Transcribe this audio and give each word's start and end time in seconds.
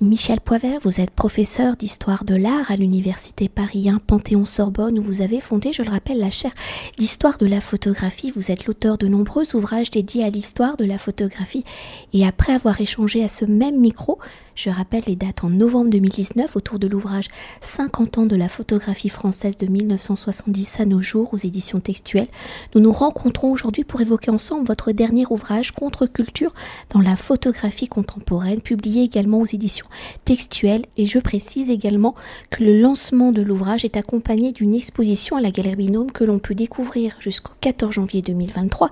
Michel 0.00 0.40
Poivert, 0.40 0.80
vous 0.82 1.00
êtes 1.00 1.12
professeur 1.12 1.76
d'histoire 1.76 2.24
de 2.24 2.34
l'art 2.34 2.68
à 2.68 2.76
l'université 2.76 3.48
Paris 3.48 3.88
1 3.88 3.98
Panthéon-Sorbonne 3.98 4.98
où 4.98 5.02
vous 5.02 5.22
avez 5.22 5.40
fondé, 5.40 5.72
je 5.72 5.82
le 5.82 5.90
rappelle, 5.90 6.18
la 6.18 6.30
chaire 6.30 6.54
d'histoire 6.98 7.38
de 7.38 7.46
la 7.46 7.60
photographie. 7.60 8.32
Vous 8.34 8.50
êtes 8.50 8.66
l'auteur 8.66 8.98
de 8.98 9.06
nombreux 9.06 9.54
ouvrages 9.54 9.92
dédiés 9.92 10.24
à 10.24 10.30
l'histoire 10.30 10.76
de 10.76 10.84
la 10.84 10.98
photographie 10.98 11.64
et 12.12 12.26
après 12.26 12.54
avoir 12.54 12.80
échangé 12.80 13.22
à 13.22 13.28
ce 13.28 13.44
même 13.44 13.78
micro, 13.78 14.18
je 14.54 14.70
rappelle 14.70 15.02
les 15.06 15.16
dates 15.16 15.42
en 15.42 15.50
novembre 15.50 15.90
2019 15.90 16.54
autour 16.54 16.78
de 16.78 16.86
l'ouvrage 16.86 17.26
50 17.60 18.18
ans 18.18 18.26
de 18.26 18.36
la 18.36 18.48
photographie 18.48 19.08
française 19.08 19.56
de 19.56 19.66
1970 19.66 20.80
à 20.80 20.86
nos 20.86 21.00
jours 21.00 21.34
aux 21.34 21.38
éditions 21.38 21.80
textuelles. 21.80 22.28
Nous 22.74 22.80
nous 22.80 22.92
rencontrons 22.92 23.50
aujourd'hui 23.50 23.82
pour 23.82 24.00
évoquer 24.00 24.30
ensemble 24.30 24.66
votre 24.66 24.92
dernier 24.92 25.24
ouvrage 25.28 25.72
Contre-culture 25.72 26.54
dans 26.90 27.00
la 27.00 27.16
photographie 27.16 27.88
contemporaine, 27.88 28.60
publié 28.60 29.02
également 29.02 29.40
aux 29.40 29.46
éditions 29.46 29.83
textuelles. 30.24 30.84
Et 30.96 31.06
je 31.06 31.18
précise 31.18 31.70
également 31.70 32.14
que 32.50 32.62
le 32.62 32.80
lancement 32.80 33.32
de 33.32 33.42
l'ouvrage 33.42 33.84
est 33.84 33.96
accompagné 33.96 34.52
d'une 34.52 34.74
exposition 34.74 35.36
à 35.36 35.40
la 35.40 35.50
Galerie 35.50 35.76
Binôme 35.76 36.12
que 36.12 36.24
l'on 36.24 36.38
peut 36.38 36.54
découvrir 36.54 37.16
jusqu'au 37.20 37.52
14 37.60 37.92
janvier 37.92 38.22
2023 38.22 38.90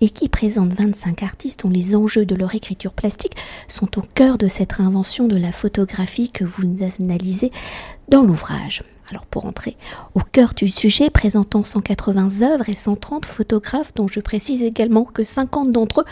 et 0.00 0.08
qui 0.08 0.28
présente 0.28 0.72
25 0.72 1.22
artistes 1.22 1.64
dont 1.64 1.70
les 1.70 1.96
enjeux 1.96 2.26
de 2.26 2.34
leur 2.34 2.54
écriture 2.54 2.92
plastique 2.92 3.36
sont 3.68 3.98
au 3.98 4.02
cœur 4.02 4.38
de 4.38 4.48
cette 4.48 4.72
réinvention 4.72 5.28
de 5.28 5.36
la 5.36 5.52
photographie 5.52 6.30
que 6.30 6.44
vous 6.44 6.62
analysez 6.98 7.50
dans 8.08 8.22
l'ouvrage. 8.22 8.82
Alors 9.10 9.26
pour 9.26 9.44
entrer 9.44 9.76
au 10.14 10.20
cœur 10.20 10.54
du 10.54 10.68
sujet, 10.68 11.10
présentant 11.10 11.62
180 11.62 12.42
œuvres 12.42 12.68
et 12.68 12.74
130 12.74 13.26
photographes, 13.26 13.92
dont 13.94 14.08
je 14.08 14.20
précise 14.20 14.62
également 14.62 15.04
que 15.04 15.22
50 15.22 15.72
d'entre 15.72 16.00
eux 16.00 16.04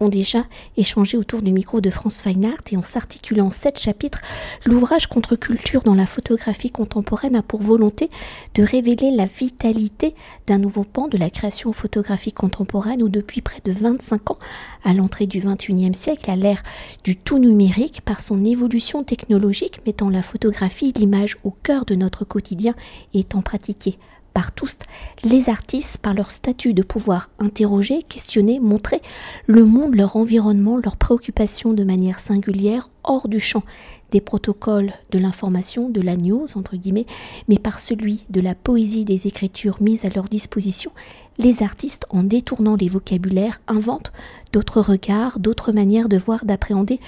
ont 0.00 0.08
déjà 0.08 0.44
échangé 0.76 1.16
autour 1.16 1.42
du 1.42 1.52
micro 1.52 1.80
de 1.80 1.90
France 1.90 2.22
Fine 2.22 2.54
et 2.72 2.76
en 2.76 2.82
s'articulant 2.82 3.50
sept 3.50 3.78
chapitres, 3.78 4.20
l'ouvrage 4.64 5.06
Contre-culture 5.06 5.82
dans 5.82 5.94
la 5.94 6.06
photographie 6.06 6.70
contemporaine 6.70 7.36
a 7.36 7.42
pour 7.42 7.62
volonté 7.62 8.10
de 8.54 8.62
révéler 8.62 9.10
la 9.10 9.26
vitalité 9.26 10.14
d'un 10.46 10.58
nouveau 10.58 10.84
pan 10.84 11.08
de 11.08 11.18
la 11.18 11.30
création 11.30 11.72
photographique 11.72 12.36
contemporaine 12.36 13.02
où 13.02 13.08
depuis 13.08 13.42
près 13.42 13.60
de 13.64 13.72
25 13.72 14.30
ans, 14.30 14.38
à 14.84 14.94
l'entrée 14.94 15.26
du 15.26 15.40
21e 15.40 15.94
siècle, 15.94 16.30
à 16.30 16.36
l'ère 16.36 16.62
du 17.04 17.16
tout 17.16 17.38
numérique, 17.38 18.00
par 18.02 18.20
son 18.20 18.44
évolution 18.44 19.04
technologique 19.04 19.80
mettant 19.86 20.08
la 20.08 20.22
photographie, 20.22 20.94
l'image 20.96 21.36
au 21.44 21.50
cœur 21.50 21.84
de 21.84 21.94
notre 21.94 22.24
quotidien 22.24 22.74
et 23.12 23.20
étant 23.20 23.42
pratiquée 23.42 23.98
par 24.32 24.52
tous 24.52 24.78
les 25.24 25.48
artistes 25.48 25.98
par 25.98 26.14
leur 26.14 26.30
statut 26.30 26.74
de 26.74 26.82
pouvoir 26.82 27.30
interroger, 27.38 28.02
questionner, 28.02 28.60
montrer 28.60 29.00
le 29.46 29.64
monde, 29.64 29.94
leur 29.94 30.16
environnement, 30.16 30.76
leurs 30.76 30.96
préoccupations 30.96 31.72
de 31.72 31.84
manière 31.84 32.20
singulière, 32.20 32.90
hors 33.04 33.28
du 33.28 33.40
champ 33.40 33.62
des 34.10 34.20
protocoles 34.20 34.92
de 35.10 35.18
l'information, 35.18 35.88
de 35.88 36.00
la 36.00 36.16
news, 36.16 36.46
entre 36.54 36.76
guillemets, 36.76 37.06
mais 37.48 37.58
par 37.58 37.78
celui 37.78 38.24
de 38.28 38.40
la 38.40 38.54
poésie 38.54 39.04
des 39.04 39.26
écritures 39.26 39.80
mises 39.80 40.04
à 40.04 40.10
leur 40.10 40.24
disposition, 40.24 40.90
les 41.38 41.62
artistes, 41.62 42.06
en 42.10 42.22
détournant 42.22 42.76
les 42.76 42.88
vocabulaires, 42.88 43.60
inventent 43.66 44.12
d'autres 44.52 44.80
regards, 44.80 45.38
d'autres 45.38 45.72
manières 45.72 46.08
de 46.08 46.18
voir, 46.18 46.44
d'appréhender 46.44 47.00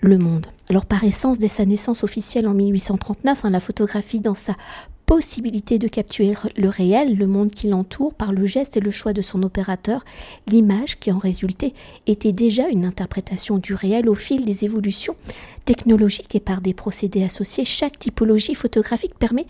le 0.00 0.16
monde. 0.16 0.46
Alors 0.70 0.86
par 0.86 1.04
essence, 1.04 1.38
dès 1.38 1.48
sa 1.48 1.66
naissance 1.66 2.02
officielle 2.04 2.48
en 2.48 2.54
1839, 2.54 3.44
hein, 3.44 3.50
la 3.50 3.60
photographie 3.60 4.20
dans 4.20 4.34
sa 4.34 4.54
possibilité 5.06 5.78
de 5.78 5.88
capturer 5.88 6.34
le 6.56 6.68
réel, 6.68 7.16
le 7.16 7.26
monde 7.26 7.50
qui 7.50 7.68
l'entoure, 7.68 8.14
par 8.14 8.32
le 8.32 8.46
geste 8.46 8.76
et 8.76 8.80
le 8.80 8.90
choix 8.90 9.12
de 9.12 9.22
son 9.22 9.42
opérateur, 9.42 10.04
l'image 10.46 10.98
qui 10.98 11.12
en 11.12 11.18
résultait 11.18 11.74
était 12.06 12.32
déjà 12.32 12.68
une 12.68 12.84
interprétation 12.84 13.58
du 13.58 13.74
réel 13.74 14.08
au 14.08 14.14
fil 14.14 14.44
des 14.44 14.64
évolutions 14.64 15.16
technologiques 15.64 16.34
et 16.34 16.40
par 16.40 16.60
des 16.60 16.74
procédés 16.74 17.24
associés. 17.24 17.64
Chaque 17.64 17.98
typologie 17.98 18.54
photographique 18.54 19.18
permet 19.18 19.46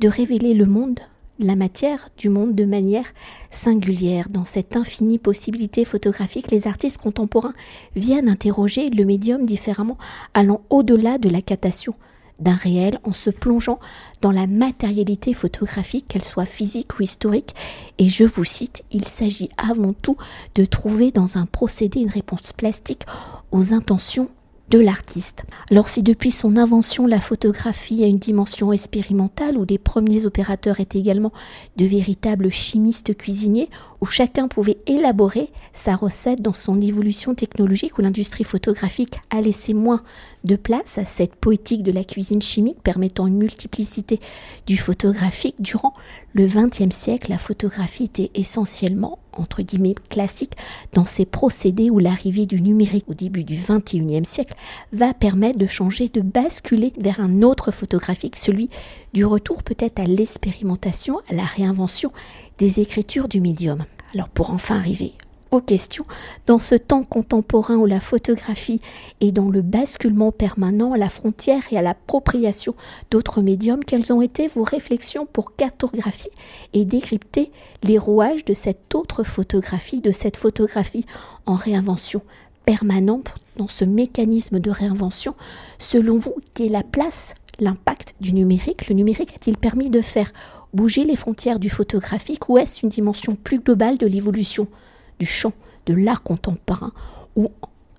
de 0.00 0.08
révéler 0.08 0.54
le 0.54 0.66
monde 0.66 1.00
la 1.38 1.54
matière 1.54 2.08
du 2.16 2.28
monde 2.28 2.54
de 2.54 2.64
manière 2.64 3.06
singulière. 3.50 4.28
Dans 4.28 4.44
cette 4.44 4.76
infinie 4.76 5.18
possibilité 5.18 5.84
photographique, 5.84 6.50
les 6.50 6.66
artistes 6.66 7.00
contemporains 7.00 7.54
viennent 7.94 8.28
interroger 8.28 8.90
le 8.90 9.04
médium 9.04 9.44
différemment, 9.44 9.98
allant 10.34 10.62
au-delà 10.68 11.18
de 11.18 11.28
la 11.28 11.40
captation 11.40 11.94
d'un 12.38 12.54
réel 12.54 12.98
en 13.04 13.12
se 13.12 13.30
plongeant 13.30 13.78
dans 14.20 14.32
la 14.32 14.46
matérialité 14.46 15.34
photographique, 15.34 16.06
qu'elle 16.08 16.24
soit 16.24 16.46
physique 16.46 16.98
ou 16.98 17.02
historique. 17.02 17.54
Et 17.98 18.08
je 18.08 18.24
vous 18.24 18.44
cite, 18.44 18.84
il 18.90 19.06
s'agit 19.06 19.48
avant 19.56 19.92
tout 19.92 20.16
de 20.54 20.64
trouver 20.64 21.10
dans 21.10 21.38
un 21.38 21.46
procédé 21.46 22.00
une 22.00 22.10
réponse 22.10 22.52
plastique 22.52 23.06
aux 23.50 23.72
intentions 23.72 24.30
de 24.70 24.78
l'artiste. 24.78 25.44
Alors 25.70 25.88
si 25.88 26.02
depuis 26.02 26.30
son 26.30 26.56
invention 26.56 27.06
la 27.06 27.20
photographie 27.20 28.04
a 28.04 28.06
une 28.06 28.18
dimension 28.18 28.72
expérimentale 28.72 29.56
où 29.56 29.64
les 29.68 29.78
premiers 29.78 30.26
opérateurs 30.26 30.80
étaient 30.80 30.98
également 30.98 31.32
de 31.76 31.86
véritables 31.86 32.50
chimistes 32.50 33.16
cuisiniers, 33.16 33.70
où 34.00 34.06
chacun 34.06 34.46
pouvait 34.46 34.78
élaborer 34.86 35.50
sa 35.72 35.96
recette 35.96 36.42
dans 36.42 36.52
son 36.52 36.80
évolution 36.80 37.34
technologique, 37.34 37.98
où 37.98 38.02
l'industrie 38.02 38.44
photographique 38.44 39.14
a 39.30 39.40
laissé 39.40 39.74
moins 39.74 40.02
de 40.44 40.56
place 40.56 40.98
à 40.98 41.04
cette 41.04 41.34
poétique 41.34 41.82
de 41.82 41.92
la 41.92 42.04
cuisine 42.04 42.42
chimique 42.42 42.82
permettant 42.82 43.26
une 43.26 43.38
multiplicité 43.38 44.20
du 44.66 44.76
photographique 44.76 45.56
durant 45.58 45.92
le 46.38 46.46
XXe 46.46 46.94
siècle, 46.94 47.32
la 47.32 47.38
photographie 47.38 48.04
était 48.04 48.30
essentiellement 48.34 49.18
entre 49.32 49.62
guillemets 49.62 49.96
classique 50.08 50.52
dans 50.92 51.04
ces 51.04 51.26
procédés 51.26 51.90
où 51.90 51.98
l'arrivée 51.98 52.46
du 52.46 52.60
numérique 52.60 53.06
au 53.08 53.14
début 53.14 53.42
du 53.42 53.56
XXIe 53.56 54.24
siècle 54.24 54.54
va 54.92 55.14
permettre 55.14 55.58
de 55.58 55.66
changer, 55.66 56.08
de 56.08 56.20
basculer 56.20 56.92
vers 56.96 57.18
un 57.18 57.42
autre 57.42 57.72
photographique, 57.72 58.36
celui 58.36 58.70
du 59.14 59.24
retour 59.24 59.64
peut-être 59.64 59.98
à 59.98 60.04
l'expérimentation, 60.04 61.18
à 61.28 61.34
la 61.34 61.44
réinvention 61.44 62.12
des 62.58 62.78
écritures 62.78 63.26
du 63.26 63.40
médium. 63.40 63.84
Alors 64.14 64.28
pour 64.28 64.50
enfin 64.50 64.76
arriver 64.76 65.14
aux 65.50 65.60
questions. 65.60 66.04
Dans 66.46 66.58
ce 66.58 66.74
temps 66.74 67.04
contemporain 67.04 67.76
où 67.76 67.86
la 67.86 68.00
photographie 68.00 68.80
est 69.20 69.32
dans 69.32 69.48
le 69.48 69.62
basculement 69.62 70.32
permanent 70.32 70.92
à 70.92 70.98
la 70.98 71.08
frontière 71.08 71.62
et 71.70 71.78
à 71.78 71.82
l'appropriation 71.82 72.74
d'autres 73.10 73.42
médiums, 73.42 73.84
quelles 73.84 74.12
ont 74.12 74.22
été 74.22 74.48
vos 74.48 74.62
réflexions 74.62 75.26
pour 75.26 75.56
cartographier 75.56 76.32
et 76.72 76.84
décrypter 76.84 77.50
les 77.82 77.98
rouages 77.98 78.44
de 78.44 78.54
cette 78.54 78.94
autre 78.94 79.22
photographie, 79.24 80.00
de 80.00 80.12
cette 80.12 80.36
photographie 80.36 81.06
en 81.46 81.54
réinvention 81.54 82.22
permanente 82.64 83.34
dans 83.56 83.66
ce 83.66 83.84
mécanisme 83.84 84.60
de 84.60 84.70
réinvention? 84.70 85.34
Selon 85.78 86.16
vous, 86.16 86.34
quelle 86.54 86.66
est 86.66 86.70
la 86.70 86.82
place, 86.82 87.34
l'impact 87.60 88.14
du 88.20 88.34
numérique? 88.34 88.88
Le 88.88 88.94
numérique 88.94 89.32
a-t-il 89.34 89.56
permis 89.56 89.90
de 89.90 90.02
faire 90.02 90.32
bouger 90.74 91.04
les 91.04 91.16
frontières 91.16 91.58
du 91.58 91.70
photographique 91.70 92.48
ou 92.48 92.58
est-ce 92.58 92.84
une 92.84 92.90
dimension 92.90 93.34
plus 93.36 93.58
globale 93.58 93.96
de 93.96 94.06
l'évolution 94.06 94.68
du 95.18 95.26
champ 95.26 95.52
de 95.86 95.94
l'art 95.94 96.22
contemporain, 96.22 96.92
où 97.36 97.50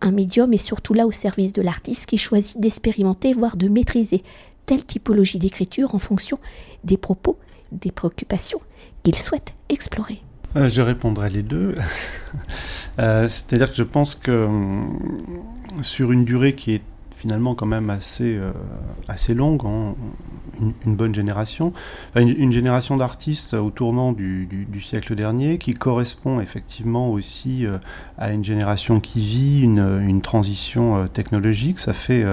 un 0.02 0.12
médium 0.12 0.54
est 0.54 0.58
surtout 0.58 0.94
là 0.94 1.06
au 1.06 1.12
service 1.12 1.54
de 1.54 1.62
l'artiste 1.62 2.06
qui 2.06 2.18
choisit 2.18 2.60
d'expérimenter, 2.60 3.34
voire 3.34 3.58
de 3.58 3.68
maîtriser 3.68 4.24
telle 4.66 4.86
typologie 4.86 5.40
d'écriture 5.40 5.96
en 5.96 6.00
fonction 6.00 6.40
des 6.84 6.98
propos, 6.98 7.38
des 7.72 7.92
préoccupations 7.92 8.60
qu'il 9.04 9.16
souhaite 9.16 9.56
explorer. 9.70 10.22
Euh, 10.56 10.70
je 10.70 10.82
répondrai 10.82 11.30
les 11.30 11.44
deux. 11.44 11.76
Euh, 13.00 13.30
c'est-à-dire 13.30 13.70
que 13.70 13.78
je 13.78 13.84
pense 13.84 14.14
que 14.14 14.44
hum, 14.44 15.00
sur 15.82 16.12
une 16.12 16.26
durée 16.26 16.54
qui 16.54 16.74
est 16.74 16.82
finalement 17.20 17.54
quand 17.54 17.66
même 17.66 17.90
assez, 17.90 18.38
euh, 18.38 18.52
assez 19.10 19.34
longue, 19.34 19.62
hein, 19.66 19.94
une, 20.86 20.96
bonne 20.96 21.14
génération, 21.14 21.74
une, 22.16 22.52
génération 22.54 22.96
d'artistes 22.96 23.56
au 23.56 23.72
tournant 23.72 24.14
du, 24.14 24.48
siècle 24.82 25.16
dernier 25.16 25.58
qui 25.58 25.74
correspond 25.74 26.40
effectivement 26.40 27.12
aussi 27.12 27.66
euh, 27.66 27.78
à 28.18 28.32
une 28.32 28.46
génération 28.46 29.02
qui 29.02 29.20
vit 29.20 29.62
une, 29.62 30.22
transition 30.22 30.96
euh, 30.96 31.08
technologique. 31.08 31.80
Ça 31.80 31.92
fait, 31.92 32.26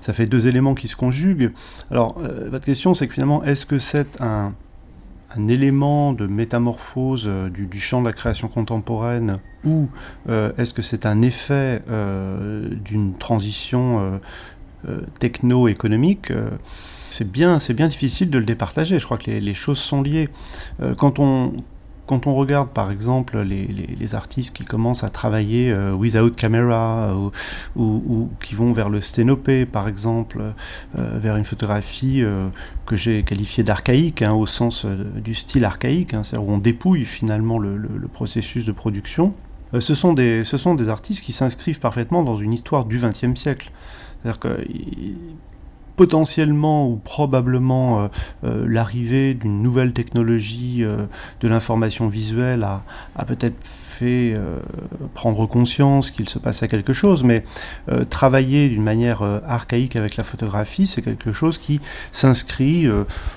ça 0.00 0.12
fait 0.12 0.26
deux 0.26 0.46
éléments 0.46 0.74
qui 0.74 0.86
se 0.86 0.96
conjuguent. 0.96 1.52
Alors, 1.90 2.18
votre 2.48 2.64
question, 2.64 2.94
c'est 2.94 3.08
que 3.08 3.14
finalement, 3.14 3.42
est-ce 3.42 3.66
que 3.66 3.78
c'est 3.78 4.20
un 4.20 4.52
un 5.36 5.48
élément 5.48 6.12
de 6.12 6.26
métamorphose 6.26 7.24
euh, 7.26 7.48
du, 7.48 7.80
champ 7.80 8.00
de 8.00 8.06
la 8.06 8.12
création 8.12 8.48
contemporaine 8.48 9.38
ou 9.64 9.88
euh, 10.28 10.52
est-ce 10.58 10.74
que 10.74 10.82
c'est 10.82 11.06
un 11.06 11.22
effet 11.22 11.82
euh, 11.88 12.68
d'une 12.68 13.14
transition 13.14 14.20
techno-économique 15.20 16.32
c'est 17.10 17.30
bien, 17.30 17.58
bien 17.70 17.88
difficile 17.88 18.30
de 18.30 18.38
le 18.38 18.44
départager. 18.46 18.98
Je 18.98 19.04
crois 19.04 19.18
que 19.18 19.30
les, 19.30 19.38
les 19.38 19.54
choses 19.54 19.78
sont 19.78 20.00
liées. 20.00 20.30
quand 20.96 21.18
on 21.18 21.52
quand 22.06 22.26
on 22.26 22.34
regarde 22.34 22.70
par 22.70 22.90
exemple 22.90 23.40
les, 23.40 24.14
artistes 24.14 24.54
qui 24.54 24.64
commencent 24.64 25.04
à 25.04 25.08
travailler 25.08 25.70
euh, 25.70 25.92
without 25.92 26.32
camera 26.32 27.16
ou, 27.76 28.28
qui 28.42 28.54
vont 28.54 28.72
vers 28.72 28.90
le 28.90 29.00
sténopé 29.00 29.64
par 29.64 29.88
exemple, 29.88 30.42
euh, 30.98 31.18
vers 31.18 31.36
une 31.36 31.44
photographie 31.44 32.22
euh, 32.22 32.48
que 32.84 32.96
j'ai 32.96 33.22
qualifiée 33.22 33.64
d'archaïque 33.64 34.22
hein, 34.22 34.32
au 34.32 34.46
sens 34.46 34.84
du 34.84 35.34
style 35.34 35.64
archaïque, 35.64 36.12
hein, 36.12 36.24
c'est-à-dire 36.24 36.48
où 36.48 36.52
on 36.52 36.58
dépouille 36.58 37.04
finalement 37.04 37.58
le, 37.58 37.78
processus 38.12 38.66
de 38.66 38.72
production. 38.72 39.32
ce, 39.78 39.94
sont 39.94 40.12
des, 40.12 40.44
ce 40.44 40.58
sont 40.58 40.74
des 40.74 40.88
artistes 40.88 41.24
qui 41.24 41.32
s'inscrivent 41.32 41.80
parfaitement 41.80 42.22
dans 42.22 42.36
une 42.36 42.52
histoire 42.52 42.84
du 42.84 42.98
XXe 42.98 43.34
siècle. 43.40 43.70
C'est-à-dire 44.22 44.38
que 44.38 44.64
potentiellement 45.96 46.88
ou 46.88 46.96
probablement 46.96 48.02
euh, 48.02 48.08
euh, 48.44 48.66
l'arrivée 48.68 49.34
d'une 49.34 49.62
nouvelle 49.62 49.92
technologie 49.92 50.78
euh, 50.82 50.96
de 51.40 51.48
l'information 51.48 52.08
visuelle 52.08 52.64
a, 52.64 52.82
peut-être 53.26 53.56
fait 53.84 54.34
prendre 55.14 55.46
conscience 55.46 56.10
qu'il 56.10 56.28
se 56.28 56.38
passait 56.38 56.66
quelque 56.66 56.92
chose, 56.92 57.22
mais 57.22 57.44
travailler 58.08 58.68
d'une 58.68 58.82
manière 58.82 59.22
archaïque 59.46 59.96
avec 59.96 60.16
la 60.16 60.24
photographie, 60.24 60.86
c'est 60.86 61.02
quelque 61.02 61.32
chose 61.32 61.58
qui 61.58 61.80
s'inscrit, 62.10 62.88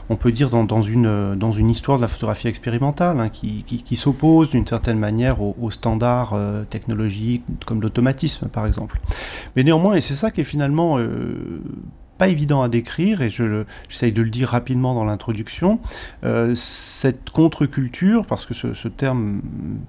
on 0.09 0.15
peut 0.15 0.31
dire, 0.31 0.49
dans, 0.49 0.81
une, 0.81 1.35
dans 1.35 1.51
une 1.51 1.69
histoire 1.69 1.97
de 1.97 2.01
la 2.01 2.07
photographie 2.07 2.47
expérimentale, 2.47 3.19
hein, 3.19 3.29
qui, 3.29 3.63
qui, 3.63 3.95
s'oppose 3.95 4.49
d'une 4.49 4.65
certaine 4.65 4.97
manière 4.97 5.41
aux, 5.41 5.71
standards 5.71 6.35
technologiques 6.69 7.43
comme 7.65 7.81
l'automatisme, 7.81 8.47
par 8.47 8.65
exemple. 8.65 8.99
Mais 9.55 9.63
néanmoins, 9.63 9.95
et 9.95 10.01
c'est 10.01 10.15
ça 10.15 10.31
qui 10.31 10.41
est 10.41 10.45
finalement 10.45 10.97
pas 12.17 12.27
évident 12.27 12.61
à 12.61 12.69
décrire, 12.69 13.21
et 13.21 13.29
j'essaye 13.29 14.11
de 14.11 14.21
le 14.21 14.29
dire 14.29 14.49
rapidement 14.49 14.93
dans 14.93 15.03
l'introduction, 15.03 15.79
euh, 16.23 16.53
cette 16.55 17.29
contre-culture, 17.29 18.25
parce 18.25 18.45
que 18.45 18.53
ce, 18.53 18.87
terme 18.87 19.41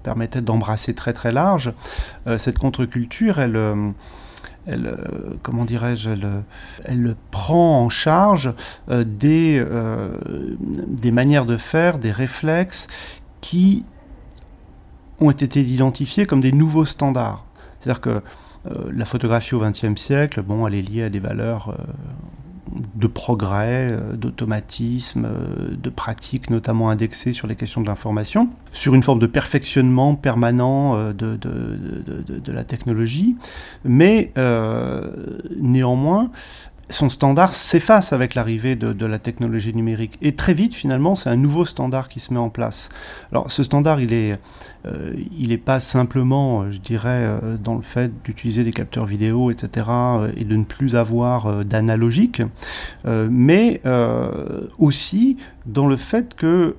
permettait 0.03 0.41
d'embrasser 0.41 0.93
très 0.93 1.13
très 1.13 1.31
large, 1.31 1.73
euh, 2.27 2.37
cette 2.37 2.57
contre-culture, 2.59 3.39
elle... 3.39 3.55
Euh, 3.55 3.89
elle, 4.69 4.97
comment 5.43 5.63
dirais-je, 5.63 6.09
elle, 6.83 7.15
prend 7.31 7.85
en 7.85 7.87
charge 7.87 8.53
des, 8.89 9.65
des 10.87 11.11
manières 11.11 11.45
de 11.45 11.55
faire, 11.55 11.99
des 11.99 12.11
réflexes 12.11 12.89
qui 13.39 13.85
ont 15.21 15.31
été 15.31 15.61
identifiés 15.61 16.25
comme 16.25 16.41
des 16.41 16.51
nouveaux 16.51 16.83
standards. 16.83 17.45
C'est-à-dire 17.79 18.01
que 18.01 18.21
la 18.93 19.05
photographie 19.05 19.55
au 19.55 19.59
XXe 19.59 19.99
siècle, 19.99 20.41
bon, 20.41 20.67
elle 20.67 20.75
est 20.75 20.81
liée 20.81 21.03
à 21.03 21.09
des 21.09 21.19
valeurs 21.19 21.69
euh, 21.69 21.83
de 22.95 23.07
progrès, 23.07 23.91
euh, 23.91 24.13
d'automatisme, 24.13 25.27
de 25.71 25.89
pratiques 25.89 26.49
notamment 26.49 26.89
indexées 26.89 27.33
sur 27.33 27.47
les 27.47 27.55
questions 27.55 27.81
de 27.81 27.87
l'information, 27.87 28.49
sur 28.71 28.93
une 28.95 29.03
forme 29.03 29.19
de 29.19 29.27
perfectionnement 29.27 30.15
permanent 30.15 31.11
de, 31.13 32.51
la 32.51 32.63
technologie. 32.63 33.37
Mais 33.83 34.31
néanmoins, 35.59 36.29
son 36.89 37.09
standard 37.09 37.53
s'efface 37.53 38.13
avec 38.13 38.35
l'arrivée 38.35 38.75
de, 38.75 39.05
la 39.05 39.19
technologie 39.19 39.73
numérique. 39.73 40.17
Et 40.21 40.35
très 40.35 40.53
vite, 40.53 40.73
finalement, 40.73 41.15
c'est 41.15 41.29
un 41.29 41.35
nouveau 41.35 41.65
standard 41.65 42.09
qui 42.09 42.19
se 42.19 42.33
met 42.33 42.39
en 42.39 42.49
place. 42.49 42.89
Alors, 43.31 43.51
ce 43.51 43.63
standard, 43.63 43.99
il 43.99 44.13
est, 44.13 44.37
euh, 44.85 45.13
n'est 45.37 45.57
pas 45.57 45.79
simplement, 45.79 46.61
euh, 46.61 46.71
je 46.71 46.77
dirais, 46.77 47.23
euh, 47.23 47.57
dans 47.57 47.75
le 47.75 47.81
fait 47.81 48.11
d'utiliser 48.23 48.63
des 48.63 48.71
capteurs 48.71 49.05
vidéo, 49.05 49.51
etc., 49.51 49.87
et 50.35 50.43
de 50.43 50.55
ne 50.55 50.63
plus 50.63 50.95
avoir 50.95 51.65
d'analogique, 51.65 52.41
mais 53.05 53.81
aussi 54.77 55.37
dans 55.65 55.87
le 55.87 55.97
fait 55.97 56.35
que 56.35 56.75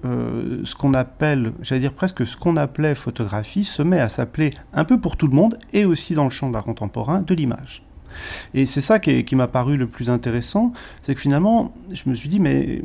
ce 0.64 0.74
qu'on 0.74 0.94
appelle, 0.94 1.52
j'allais 1.62 1.80
dire 1.80 1.92
presque 1.92 2.26
ce 2.26 2.36
qu'on 2.36 2.56
appelait 2.56 2.94
photographie, 2.94 3.64
se 3.64 3.82
met 3.82 4.00
à 4.00 4.08
s'appeler 4.08 4.50
un 4.72 4.84
peu 4.84 5.00
pour 5.00 5.16
tout 5.16 5.26
le 5.26 5.34
monde, 5.34 5.58
et 5.72 5.84
aussi 5.84 6.14
dans 6.14 6.24
le 6.24 6.30
champ 6.30 6.48
de 6.48 6.54
l'art 6.54 6.64
contemporain, 6.64 7.22
de 7.22 7.34
l'image. 7.34 7.82
Et 8.54 8.66
c'est 8.66 8.80
ça 8.80 8.98
qui, 8.98 9.36
m'a 9.36 9.48
paru 9.48 9.76
le 9.76 9.86
plus 9.86 10.10
intéressant, 10.10 10.72
c'est 11.02 11.14
que 11.14 11.20
finalement, 11.20 11.72
je 11.92 12.08
me 12.08 12.14
suis 12.14 12.28
dit, 12.28 12.40
mais 12.40 12.82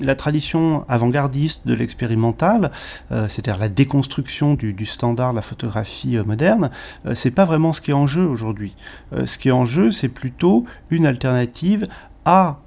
la 0.00 0.14
tradition 0.14 0.84
avant-gardiste 0.88 1.66
de 1.66 1.74
l'expérimental, 1.74 2.70
euh, 3.12 3.28
c'est-à-dire 3.28 3.58
la 3.58 3.68
déconstruction 3.68 4.54
du, 4.54 4.86
standard 4.86 5.32
de 5.32 5.36
la 5.36 5.42
photographie 5.42 6.16
euh, 6.16 6.24
moderne, 6.24 6.70
euh, 7.06 7.14
c'est 7.14 7.30
pas 7.30 7.44
vraiment 7.44 7.72
ce 7.72 7.80
qui 7.80 7.90
est 7.90 7.94
en 7.94 8.06
jeu 8.06 8.26
aujourd'hui. 8.26 8.74
ce 9.24 9.38
qui 9.38 9.48
est 9.48 9.52
en 9.52 9.64
jeu, 9.64 9.90
c'est 9.90 10.08
plutôt 10.08 10.64
une 10.90 11.06
alternative 11.06 11.86
à 12.24 12.58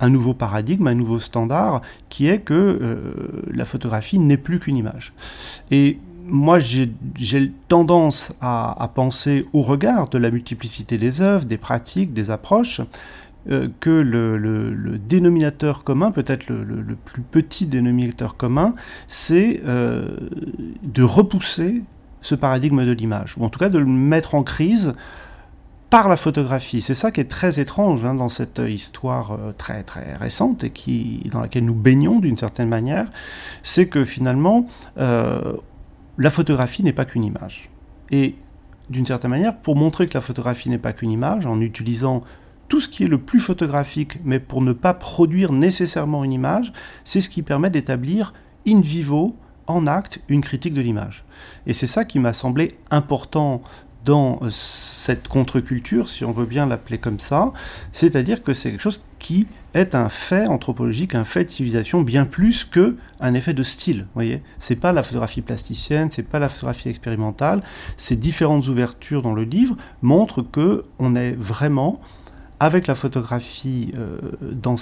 un 0.00 0.10
nouveau 0.10 0.34
paradigme, 0.34 0.86
un 0.86 0.94
nouveau 0.94 1.20
standard, 1.20 1.82
qui 2.08 2.26
est 2.26 2.40
que 2.40 3.14
la 3.52 3.64
photographie 3.64 4.18
n'est 4.18 4.36
plus 4.36 4.58
qu'une 4.58 4.76
image. 4.76 5.12
Moi, 6.32 6.58
j'ai 6.58 7.52
tendance 7.68 8.32
à, 8.40 8.90
penser 8.94 9.46
au 9.52 9.60
regard 9.60 10.08
de 10.08 10.16
la 10.16 10.30
multiplicité 10.30 10.96
des 10.96 11.20
œuvres, 11.20 11.44
des 11.44 11.58
pratiques, 11.58 12.14
des 12.14 12.30
approches, 12.30 12.80
euh, 13.50 13.68
que 13.80 13.90
le, 13.90 14.98
dénominateur 14.98 15.84
commun, 15.84 16.10
peut-être 16.10 16.48
le, 16.48 16.96
plus 17.04 17.20
petit 17.20 17.66
dénominateur 17.66 18.38
commun, 18.38 18.74
c'est 19.08 19.60
euh, 19.66 20.16
de 20.82 21.02
repousser 21.02 21.82
ce 22.22 22.34
paradigme 22.34 22.86
de 22.86 22.92
l'image, 22.92 23.34
ou 23.36 23.44
en 23.44 23.50
tout 23.50 23.58
cas 23.58 23.68
de 23.68 23.78
le 23.78 23.84
mettre 23.84 24.34
en 24.34 24.42
crise 24.42 24.94
par 25.90 26.08
la 26.08 26.16
photographie. 26.16 26.80
C'est 26.80 26.94
ça 26.94 27.10
qui 27.10 27.20
est 27.20 27.28
très 27.28 27.60
étrange 27.60 28.02
hein, 28.06 28.14
dans 28.14 28.30
cette 28.30 28.62
histoire 28.66 29.32
euh, 29.32 29.52
très 29.52 29.82
très 29.82 30.14
récente 30.14 30.64
et 30.64 30.70
qui, 30.70 31.28
dans 31.30 31.40
laquelle 31.40 31.66
nous 31.66 31.74
baignons 31.74 32.20
d'une 32.20 32.38
certaine 32.38 32.70
manière, 32.70 33.10
c'est 33.62 33.86
que 33.86 34.06
finalement, 34.06 34.66
la 36.18 36.30
photographie 36.30 36.82
n'est 36.82 36.92
pas 36.92 37.04
qu'une 37.04 37.24
image. 37.24 37.70
Et 38.10 38.34
d'une 38.90 39.06
certaine 39.06 39.30
manière, 39.30 39.56
pour 39.56 39.76
montrer 39.76 40.08
que 40.08 40.14
la 40.14 40.20
photographie 40.20 40.68
n'est 40.68 40.78
pas 40.78 40.92
qu'une 40.92 41.10
image, 41.10 41.46
en 41.46 41.60
utilisant 41.60 42.22
tout 42.68 42.80
ce 42.80 42.88
qui 42.88 43.04
est 43.04 43.08
le 43.08 43.18
plus 43.18 43.40
photographique, 43.40 44.18
mais 44.24 44.40
pour 44.40 44.62
ne 44.62 44.72
pas 44.72 44.94
produire 44.94 45.52
nécessairement 45.52 46.24
une 46.24 46.32
image, 46.32 46.72
c'est 47.04 47.20
ce 47.20 47.30
qui 47.30 47.42
permet 47.42 47.70
d'établir 47.70 48.32
in 48.66 48.80
vivo, 48.80 49.36
en 49.66 49.86
acte, 49.86 50.20
une 50.28 50.40
critique 50.40 50.74
de 50.74 50.80
l'image. 50.80 51.24
Et 51.66 51.72
c'est 51.72 51.86
ça 51.86 52.04
qui 52.04 52.18
m'a 52.18 52.32
semblé 52.32 52.68
important 52.90 53.62
dans 54.04 54.38
euh, 54.42 54.48
cette 54.50 55.28
contre-culture, 55.28 56.08
si 56.08 56.24
on 56.24 56.32
veut 56.32 56.46
bien 56.46 56.66
l'appeler 56.66 56.98
comme 56.98 57.20
ça, 57.20 57.52
c'est-à-dire 57.92 58.42
que 58.42 58.54
c'est 58.54 58.70
quelque 58.70 58.80
chose 58.80 59.04
qui 59.18 59.46
est 59.74 59.94
un 59.94 60.08
fait 60.08 60.46
anthropologique, 60.46 61.14
un 61.14 61.24
fait 61.24 61.44
de 61.44 61.50
civilisation, 61.50 62.02
bien 62.02 62.24
plus 62.24 62.64
que 62.64 62.96
un 63.20 63.34
effet 63.34 63.54
de 63.54 63.62
style. 63.62 64.06
Voyez, 64.14 64.42
c'est 64.58 64.76
pas 64.76 64.92
la 64.92 65.02
photographie 65.02 65.40
plasticienne, 65.40 66.10
c'est 66.10 66.28
pas 66.28 66.38
la 66.38 66.48
photographie 66.48 66.88
expérimentale. 66.88 67.62
Ces 67.96 68.16
différentes 68.16 68.68
ouvertures 68.68 69.22
dans 69.22 69.34
le 69.34 69.44
livre 69.44 69.76
montrent 70.02 70.42
que 70.42 70.84
on 70.98 71.16
est 71.16 71.32
vraiment 71.32 72.00
avec 72.60 72.86
la 72.86 72.94
photographie 72.94 73.92
euh, 73.96 74.18
dans, 74.52 74.76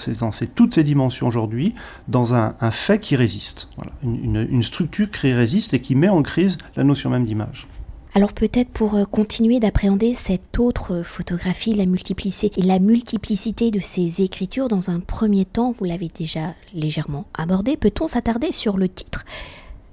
toutes 0.54 0.74
ses 0.74 0.84
dimensions 0.84 1.26
aujourd'hui, 1.26 1.74
dans 2.08 2.34
un, 2.34 2.52
fait 2.70 2.98
qui 2.98 3.16
résiste. 3.16 3.70
Une, 4.02 4.46
une 4.50 4.62
structure 4.62 5.10
qui 5.10 5.32
résiste 5.32 5.72
et 5.72 5.80
qui 5.80 5.94
met 5.94 6.10
en 6.10 6.20
crise 6.20 6.58
la 6.76 6.84
notion 6.84 7.08
même 7.08 7.24
d'image. 7.24 7.66
Alors 8.12 8.32
peut-être 8.32 8.70
pour 8.70 8.96
euh, 8.96 9.04
continuer 9.04 9.60
d'appréhender 9.60 10.14
cette 10.14 10.58
autre 10.58 11.02
photographie, 11.02 11.74
la 11.74 11.86
multiplicité, 11.86 12.60
la 12.60 12.80
multiplicité 12.80 13.70
de 13.70 13.78
ces 13.78 14.22
écritures, 14.22 14.66
dans 14.66 14.90
un 14.90 14.98
premier 14.98 15.44
temps, 15.44 15.70
vous 15.70 15.84
l'avez 15.84 16.08
déjà 16.08 16.54
légèrement 16.74 17.26
abordé, 17.34 17.76
peut-on 17.76 18.08
s'attarder 18.08 18.50
sur 18.50 18.76
le 18.78 18.88
titre? 18.88 19.24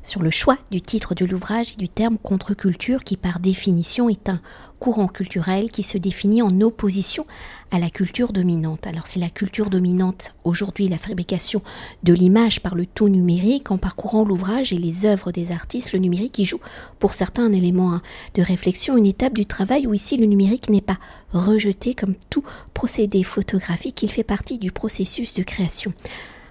Sur 0.08 0.24
le 0.24 0.30
choix 0.30 0.58
du 0.72 0.82
titre 0.82 1.16
de 1.16 1.26
l'ouvrage 1.26 1.74
et 1.74 1.76
du 1.76 1.90
terme 1.90 2.18
contre-culture 2.18 3.04
qui 3.04 3.18
par 3.18 3.40
définition 3.40 4.08
est 4.08 4.30
un 4.30 4.40
courant 4.80 5.10
culturel 5.10 5.70
qui 5.70 5.84
se 5.84 5.98
définit 5.98 6.42
en 6.42 6.62
opposition 6.62 7.28
à 7.72 7.80
la 7.80 7.90
culture 7.90 8.32
dominante. 8.32 8.88
Alors 8.88 9.06
si 9.06 9.20
la 9.20 9.30
culture 9.30 9.70
dominante 9.70 10.34
aujourd'hui 10.46 10.88
la 10.88 10.98
fabrication 10.98 11.62
de 12.04 12.14
l'image 12.14 12.62
par 12.62 12.76
le 12.76 12.86
tout 12.86 13.10
numérique, 13.10 13.70
en 13.70 13.78
parcourant 13.78 14.24
l'ouvrage 14.24 14.72
et 14.72 14.78
les 14.78 15.06
œuvres 15.06 15.34
des 15.34 15.52
artistes, 15.52 15.92
le 15.92 16.00
numérique 16.00 16.40
y 16.40 16.46
joue 16.46 16.62
pour 17.00 17.14
certains 17.14 17.48
un 17.48 17.54
élément 17.54 17.94
hein, 17.94 18.02
de 18.34 18.42
réflexion, 18.42 18.96
une 18.96 19.06
étape 19.06 19.34
du 19.34 19.46
travail 19.46 19.88
où 19.88 19.94
ici 19.94 20.16
le 20.16 20.26
numérique 20.26 20.70
n'est 20.70 20.80
pas 20.80 20.98
rejeté 21.34 21.94
comme 21.94 22.16
tout 22.30 22.46
procédé 22.74 23.24
photographique, 23.24 24.02
il 24.04 24.12
fait 24.12 24.24
partie 24.24 24.58
du 24.58 24.72
processus 24.72 25.34
de 25.34 25.44
création. 25.44 25.94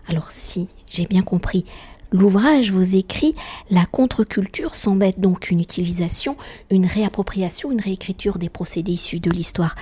Alors 0.08 0.30
si 0.30 0.68
j'ai 0.90 1.06
bien 1.06 1.22
compris, 1.22 1.64
L'ouvrage, 2.12 2.70
vos 2.70 2.82
écrits, 2.82 3.34
la 3.70 3.84
contre-culture 3.84 4.74
semble 4.74 5.04
être 5.04 5.20
donc 5.20 5.50
une 5.50 5.60
utilisation, 5.60 6.36
une 6.70 6.86
réappropriation, 6.86 7.72
une 7.72 7.80
réécriture 7.80 8.38
des 8.38 8.48
procédés 8.48 8.92
issus 8.92 9.20
de 9.20 9.30
l'histoire 9.30 9.74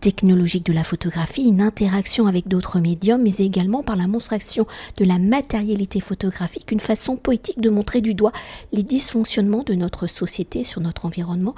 technologique 0.00 0.66
de 0.66 0.72
la 0.72 0.84
photographie, 0.84 1.48
une 1.48 1.60
interaction 1.60 2.26
avec 2.26 2.48
d'autres 2.48 2.80
médiums, 2.80 3.22
mais 3.22 3.36
également 3.36 3.82
par 3.82 3.96
la 3.96 4.06
monstration 4.06 4.66
de 4.96 5.04
la 5.04 5.18
matérialité 5.18 6.00
photographique, 6.00 6.70
une 6.70 6.80
façon 6.80 7.16
poétique 7.16 7.60
de 7.60 7.70
montrer 7.70 8.00
du 8.00 8.14
doigt 8.14 8.32
les 8.72 8.82
dysfonctionnements 8.82 9.64
de 9.64 9.74
notre 9.74 10.06
société 10.06 10.64
sur 10.64 10.80
notre 10.80 11.04
environnement 11.04 11.54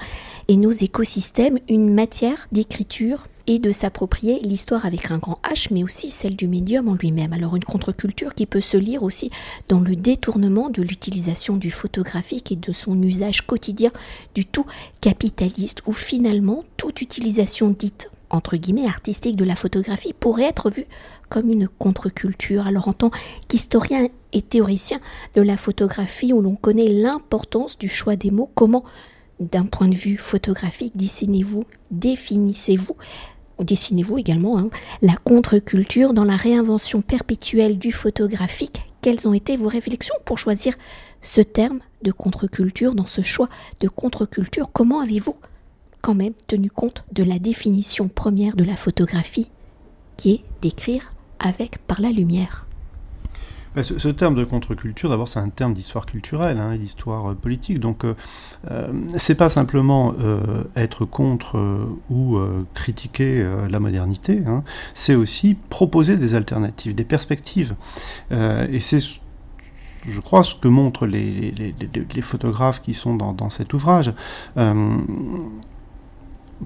et 0.49 0.57
nos 0.57 0.71
écosystèmes, 0.71 1.59
une 1.69 1.93
matière 1.93 2.49
d'écriture 2.53 3.27
et 3.47 3.59
de 3.59 3.73
s'approprier 3.73 4.41
l'histoire 4.41 4.87
avec 4.87 5.11
un 5.11 5.19
grand 5.19 5.41
H, 5.45 5.69
mais 5.71 5.83
aussi 5.83 6.11
celle 6.11 6.37
du 6.37 6.49
médium 6.49 6.89
en 6.89 6.95
lui-même. 6.95 7.33
Alors 7.33 7.57
une 7.57 7.65
contre-culture 7.65 8.35
qui 8.35 8.47
peut 8.47 8.61
se 8.61 8.77
lire 8.77 9.03
aussi 9.03 9.31
dans 9.69 9.81
le 9.81 9.97
détournement 9.97 10.71
de 10.71 10.83
l'utilisation 10.83 11.57
du 11.57 11.71
photographique 11.71 12.53
et 12.53 12.57
de 12.57 12.73
son 12.73 13.01
usage 13.03 13.47
quotidien 13.47 13.91
du 14.35 14.45
tout 14.45 14.67
capitaliste, 15.01 15.83
où 15.87 15.93
finalement 15.93 16.65
toute 16.77 17.01
utilisation 17.01 17.71
dite 17.71 18.11
entre 18.31 18.57
guillemets 18.57 18.87
artistique 18.87 19.37
de 19.37 19.45
la 19.45 19.57
photographie 19.57 20.13
pourrait 20.13 20.45
être 20.45 20.71
vue 20.71 20.87
comme 21.29 21.51
une 21.51 21.69
contre-culture. 21.69 22.67
Alors 22.67 22.89
en 22.89 22.93
tant 22.93 23.11
qu'historien 23.49 24.09
et 24.33 24.43
théoricien 24.43 25.01
de 25.35 25.43
la 25.43 25.57
photographie 25.57 26.33
où 26.33 26.41
l'on 26.41 26.57
connaît 26.57 26.89
l'importance 26.89 27.79
du 27.79 27.89
choix 27.89 28.17
des 28.17 28.31
mots, 28.31 28.51
comment 28.55 28.85
d'un 29.41 29.65
point 29.65 29.89
de 29.89 29.95
vue 29.95 30.17
photographique, 30.17 30.97
dessinez-vous, 30.97 31.65
définissez-vous, 31.91 32.97
dessinez-vous 33.59 34.19
également, 34.19 34.59
hein, 34.59 34.71
la 35.03 35.17
contre-culture 35.17 36.13
dans 36.13 36.25
la 36.25 36.37
réinvention 36.37 37.03
perpétuelle 37.03 37.79
du 37.79 37.91
photographique. 37.91 38.93
Quelles 39.01 39.27
ont 39.27 39.33
été 39.33 39.57
vos 39.57 39.69
réflexions 39.69 40.15
pour 40.25 40.39
choisir 40.39 40.75
ce 41.23 41.41
terme 41.41 41.81
de 42.03 42.13
contre-culture 42.13 42.95
dans 42.95 43.07
ce 43.07 43.23
choix 43.23 43.49
de 43.81 43.89
contre-culture? 43.89 44.71
Comment 44.73 45.01
avez-vous 45.01 45.37
quand 46.03 46.15
même 46.15 46.35
tenu 46.47 46.71
compte 46.71 47.05
de 47.13 47.23
la 47.23 47.39
définition 47.39 48.09
première 48.09 48.57
de 48.57 48.65
la 48.65 48.77
photographie 48.77 49.51
qui 50.17 50.33
est 50.33 50.45
d'écrire 50.61 51.13
avec 51.39 51.79
par 51.87 52.01
la 52.01 52.11
lumière? 52.11 52.67
Ce, 53.77 54.09
terme 54.09 54.35
de 54.35 54.45
contre-culture, 54.45 55.09
d'abord, 55.09 55.29
c'est 55.29 55.39
un 55.39 55.49
terme 55.49 55.75
d'histoire 55.75 56.05
culturelle 56.07 56.59
hein, 56.59 56.77
d'histoire 56.77 57.31
euh, 57.31 57.35
politique. 57.35 57.79
Donc, 57.79 58.05
euh, 58.05 58.15
euh, 58.71 58.89
c'est 59.17 59.37
pas 59.37 59.49
simplement 59.51 60.15
être 60.77 61.05
contre 61.05 61.87
ou 62.11 62.39
critiquer 62.75 63.47
la 63.69 63.81
modernité. 63.81 64.43
Hein, 64.47 64.65
c'est 64.95 65.15
aussi 65.15 65.57
proposer 65.69 66.17
des 66.17 66.35
alternatives, 66.35 66.95
des 66.95 67.05
perspectives. 67.05 67.75
et 68.31 68.81
c'est 68.81 69.01
je 70.09 70.21
crois, 70.21 70.43
ce 70.43 70.55
que 70.55 70.69
montrent 70.69 71.07
les, 71.07 71.53
photographes 72.23 72.81
qui 72.81 72.95
sont 72.95 73.15
dans 73.15 73.51
cet 73.51 73.75
ouvrage. 73.75 74.13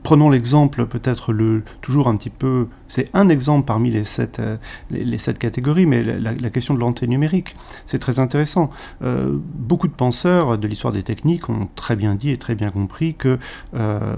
Prenons 0.02 0.28
l'exemple, 0.28 0.86
peut-être 0.86 1.32
le 1.32 1.62
toujours 1.80 2.08
un 2.08 2.16
petit 2.16 2.30
peu, 2.30 2.66
c'est 2.88 3.08
un 3.14 3.28
exemple 3.28 3.64
parmi 3.64 3.90
les 3.90 4.04
sept, 4.04 4.40
euh, 4.40 5.34
catégories, 5.38 5.86
mais 5.86 6.02
la, 6.02 6.50
question 6.50 6.74
de 6.74 6.80
l'antenne 6.80 7.10
numérique, 7.10 7.54
c'est 7.86 8.00
très 8.00 8.18
intéressant. 8.18 8.70
Euh, 9.02 9.38
beaucoup 9.54 9.86
de 9.86 9.92
penseurs 9.92 10.58
de 10.58 10.66
l'histoire 10.66 10.92
des 10.92 11.04
techniques 11.04 11.48
ont 11.48 11.68
très 11.76 11.94
bien 11.94 12.16
dit 12.16 12.30
et 12.30 12.38
très 12.38 12.56
bien 12.56 12.70
compris 12.70 13.14
que 13.14 13.38
euh, 13.74 14.14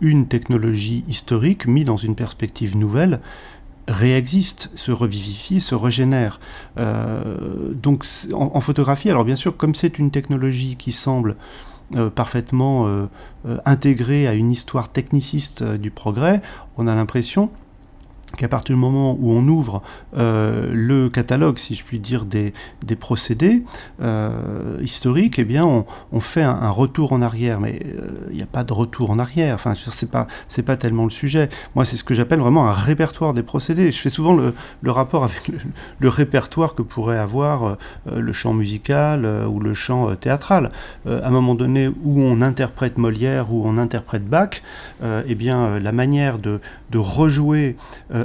une 0.00 0.26
technologie 0.28 1.04
historique 1.08 1.66
mise 1.66 1.86
dans 1.86 1.96
une 1.96 2.14
perspective 2.14 2.76
nouvelle 2.76 3.20
réexiste, 3.88 4.70
se 4.74 4.92
revivifie, 4.92 5.60
se 5.60 5.74
régénère. 5.74 6.40
donc 6.76 8.06
en, 8.32 8.60
photographie, 8.62 9.10
alors 9.10 9.26
bien 9.26 9.36
sûr, 9.36 9.58
comme 9.58 9.74
c'est 9.74 9.98
une 9.98 10.10
technologie 10.10 10.76
qui 10.76 10.90
semble 10.90 11.36
euh, 11.94 12.08
parfaitement 12.08 12.86
euh, 12.86 13.04
euh, 13.46 13.58
intégré 13.66 14.26
à 14.26 14.32
une 14.32 14.50
histoire 14.50 14.88
techniciste 14.88 15.62
du 15.62 15.90
progrès, 15.90 16.40
on 16.78 16.86
a 16.86 16.94
l'impression 16.94 17.50
qu'à 18.36 18.48
partir 18.48 18.74
du 18.74 18.80
moment 18.80 19.16
où 19.18 19.30
on 19.30 19.46
ouvre 19.48 19.82
euh, 20.16 20.70
le 20.72 21.08
catalogue, 21.08 21.58
si 21.58 21.74
je 21.74 21.84
puis 21.84 21.98
dire, 21.98 22.24
des, 22.24 22.52
procédés 22.98 23.64
euh, 24.00 24.78
historiques, 24.80 25.38
eh 25.38 25.44
bien, 25.44 25.64
on, 25.64 26.20
fait 26.20 26.42
un, 26.42 26.70
retour 26.70 27.12
en 27.12 27.22
arrière. 27.22 27.60
Mais 27.60 27.80
euh, 27.84 28.28
il 28.30 28.36
n'y 28.36 28.42
a 28.42 28.46
pas 28.46 28.64
de 28.64 28.72
retour 28.72 29.10
en 29.10 29.18
arrière. 29.18 29.54
Enfin, 29.54 29.74
c'est 29.74 30.10
pas, 30.10 30.26
pas 30.66 30.76
tellement 30.76 31.04
le 31.04 31.10
sujet. 31.10 31.48
Moi, 31.74 31.84
c'est 31.84 31.96
ce 31.96 32.04
que 32.04 32.14
j'appelle 32.14 32.38
vraiment 32.38 32.68
un 32.68 32.72
répertoire 32.72 33.34
des 33.34 33.42
procédés. 33.42 33.92
Je 33.92 33.98
fais 33.98 34.10
souvent 34.10 34.34
le, 34.34 34.54
rapport 34.90 35.24
avec 35.24 35.50
le, 36.00 36.08
répertoire 36.08 36.74
que 36.74 36.82
pourrait 36.82 37.18
avoir 37.18 37.76
le 38.06 38.32
chant 38.32 38.54
musical 38.54 39.26
ou 39.26 39.60
le 39.60 39.74
chant 39.74 40.14
théâtral. 40.16 40.68
à 41.06 41.26
un 41.26 41.30
moment 41.30 41.54
donné 41.54 41.88
où 41.88 42.20
on 42.20 42.40
interprète 42.40 42.98
Molière, 42.98 43.52
ou 43.52 43.62
on 43.64 43.78
interprète 43.78 44.26
Bach, 44.26 44.62
eh 45.02 45.34
bien, 45.34 45.78
la 45.80 45.92
manière 45.92 46.38
de, 46.38 46.60
de 46.94 46.98
rejouer 46.98 47.76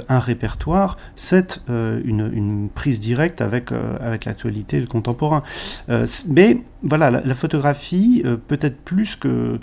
un 0.08 0.20
répertoire, 0.20 0.96
c'est 1.16 1.60
euh, 1.68 2.00
une, 2.04 2.68
prise 2.72 3.00
directe 3.00 3.40
avec, 3.40 3.72
euh, 3.72 3.96
avec 4.00 4.24
l'actualité 4.24 4.78
le 4.78 4.86
contemporain. 4.86 5.42
Euh, 5.88 6.06
mais 6.28 6.58
voilà, 6.84 7.10
la, 7.10 7.34
photographie, 7.34 8.22
peut-être 8.46 8.76
plus 8.76 9.16
que, 9.16 9.58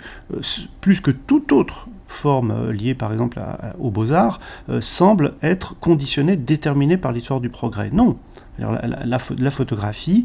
plus 0.82 1.00
que 1.00 1.10
toute 1.10 1.52
autre 1.52 1.88
forme 2.06 2.70
liée 2.70 2.94
par 2.94 3.12
exemple 3.12 3.40
aux 3.78 3.90
beaux-arts, 3.90 4.40
semble 4.80 5.34
être 5.42 5.74
conditionnée, 5.80 6.36
déterminée 6.36 6.96
par 6.96 7.12
l'histoire 7.12 7.40
du 7.40 7.48
progrès. 7.48 7.90
Non. 7.92 8.18
la 8.58 9.50
photographie 9.50 10.24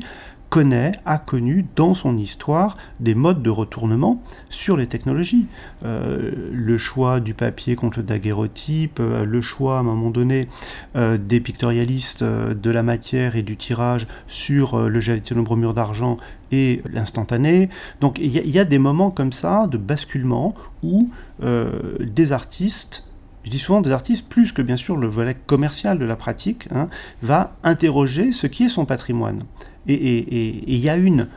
a 1.06 1.18
connu 1.18 1.66
dans 1.76 1.94
son 1.96 2.18
histoire 2.18 2.78
des 3.00 3.16
modes 3.16 3.42
de 3.42 3.50
retournement 3.50 4.22
sur 4.50 4.78
les 4.78 4.86
technologies. 4.86 5.48
Euh, 5.84 6.32
le 6.52 6.78
choix 6.78 7.20
du 7.20 7.34
papier 7.34 7.76
contre 7.76 8.00
le 8.00 8.04
daguerreotype, 8.04 9.00
euh, 9.00 9.26
le 9.26 9.42
choix 9.42 9.78
à 9.78 9.80
un 9.80 9.84
moment 9.84 10.12
donné 10.12 10.48
euh, 10.96 11.18
des 11.18 11.40
pictorialistes 11.40 12.24
de 12.24 12.72
la 12.72 12.84
matière 12.84 13.36
et 13.36 13.42
du 13.42 13.58
tirage 13.58 14.06
sur 14.28 14.78
le 14.90 15.00
gélatine 15.00 15.40
au 15.40 15.44
bromure 15.44 15.74
d'argent 15.74 16.18
et 16.52 16.84
l'instantané. 16.92 17.70
Donc 18.00 18.20
il 18.20 18.32
y, 18.32 18.60
a 18.60 18.66
des 18.66 18.78
moments 18.78 19.10
comme 19.10 19.34
ça 19.34 19.66
de 19.68 19.78
basculement 19.78 20.54
où 20.84 21.10
des 21.42 22.32
artistes 22.32 23.04
je 23.44 23.50
dis 23.50 23.60
souvent 23.60 23.82
des 23.82 23.92
artistes, 23.92 24.28
plus 24.28 24.52
que 24.52 24.62
bien 24.62 24.78
sûr 24.78 24.98
le 24.98 25.08
volet 25.08 25.36
commercial 25.46 26.00
de 26.00 26.06
la 26.06 26.16
pratique, 26.16 26.68
hein, 26.74 26.90
va 27.22 27.56
interroger 27.64 28.32
ce 28.32 28.48
qui 28.48 28.64
est 28.64 28.70
son 28.70 28.86
patrimoine. 28.86 29.44
Et 29.86 30.64
il 30.66 30.78
y 30.78 30.90
a 30.90 30.96
une 30.96 31.28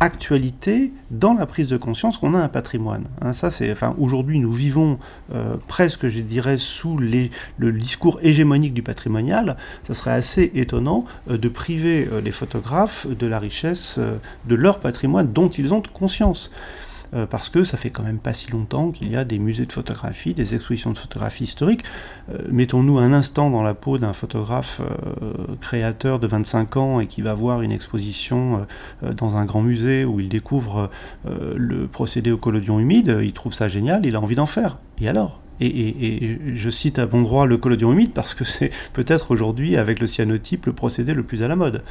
actualité 0.00 0.92
dans 1.10 1.34
la 1.34 1.46
prise 1.46 1.68
de 1.68 1.76
conscience 1.76 2.18
qu'on 2.18 2.34
a 2.34 2.38
un 2.38 2.48
patrimoine. 2.48 3.06
Hein, 3.20 3.32
ça, 3.32 3.50
c'est, 3.50 3.70
enfin, 3.72 3.94
aujourd'hui, 3.98 4.38
nous 4.38 4.52
vivons 4.52 4.98
euh, 5.34 5.56
presque, 5.66 6.08
je 6.08 6.20
dirais, 6.20 6.56
sous 6.58 6.96
le 6.96 7.72
discours 7.72 8.20
hégémonique 8.22 8.74
du 8.74 8.82
patrimonial. 8.82 9.56
Ça 9.86 9.94
serait 9.94 10.12
assez 10.12 10.52
étonnant 10.54 11.04
euh, 11.28 11.36
de 11.36 11.48
priver 11.48 12.08
euh, 12.12 12.20
les 12.20 12.32
photographes 12.32 13.08
de 13.08 13.26
la 13.26 13.38
richesse 13.38 13.98
de 13.98 14.54
leur 14.54 14.78
patrimoine 14.78 15.32
dont 15.32 15.48
ils 15.48 15.72
ont 15.74 15.82
conscience. 15.92 16.50
Euh, 17.14 17.26
parce 17.26 17.48
que 17.48 17.64
ça 17.64 17.76
fait 17.76 17.90
quand 17.90 18.02
même 18.02 18.18
pas 18.18 18.34
si 18.34 18.50
longtemps 18.50 18.90
qu'il 18.90 19.10
y 19.10 19.16
a 19.16 19.24
des 19.24 19.38
musées 19.38 19.64
de 19.64 19.72
photographie, 19.72 20.34
des 20.34 20.54
expositions 20.54 20.92
de 20.92 20.98
photographie 20.98 21.44
historique. 21.44 21.84
Euh, 22.32 22.38
mettons-nous 22.50 22.98
un 22.98 23.12
instant 23.12 23.50
dans 23.50 23.62
la 23.62 23.74
peau 23.74 23.98
d'un 23.98 24.12
photographe 24.12 24.80
euh, 24.80 25.56
créateur 25.60 26.18
de 26.18 26.26
25 26.26 26.76
ans 26.76 27.00
et 27.00 27.06
qui 27.06 27.22
va 27.22 27.34
voir 27.34 27.62
une 27.62 27.72
exposition 27.72 28.66
dans 29.02 29.36
un 29.36 29.44
grand 29.44 29.62
musée 29.62 30.04
où 30.04 30.20
il 30.20 30.28
découvre 30.28 30.90
le 31.24 31.86
procédé 31.86 32.30
au 32.30 32.36
collodion 32.36 32.78
humide, 32.78 33.18
il 33.22 33.32
trouve 33.32 33.52
ça 33.52 33.68
génial, 33.68 34.04
il 34.06 34.16
a 34.16 34.20
envie 34.20 34.34
d'en 34.34 34.46
faire. 34.46 34.78
Et 35.00 35.08
alors? 35.08 35.40
Et, 35.60 36.38
je 36.54 36.70
cite 36.70 36.98
à 36.98 37.06
bon 37.06 37.22
droit 37.22 37.46
le 37.46 37.56
collodion 37.56 37.92
humide 37.92 38.12
parce 38.12 38.34
que 38.34 38.44
c'est 38.44 38.70
peut-être 38.92 39.30
aujourd'hui, 39.30 39.76
avec 39.76 40.00
le 40.00 40.06
cyanotype, 40.06 40.66
le 40.66 40.72
procédé 40.72 41.14
le 41.14 41.22
plus 41.22 41.42
à 41.42 41.48
la 41.48 41.56
mode. 41.56 41.82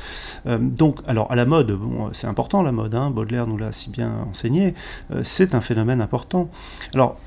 Euh, 0.46 0.58
donc, 0.60 1.00
alors 1.08 1.32
à 1.32 1.36
la 1.36 1.46
mode, 1.46 1.72
bon, 1.72 2.10
c'est 2.14 2.28
important 2.28 2.64
la 2.64 2.72
mode, 2.72 2.96
hein, 2.96 3.10
Baudelaire 3.10 3.48
nous 3.48 3.58
l'a 3.58 3.72
si 3.72 3.90
bien 3.90 4.12
enseigné, 4.30 4.74
euh, 5.12 5.22
c'est 5.24 5.56
un 5.56 5.62
phénomène 5.62 6.02
important. 6.02 6.50
Alors, 6.94 7.20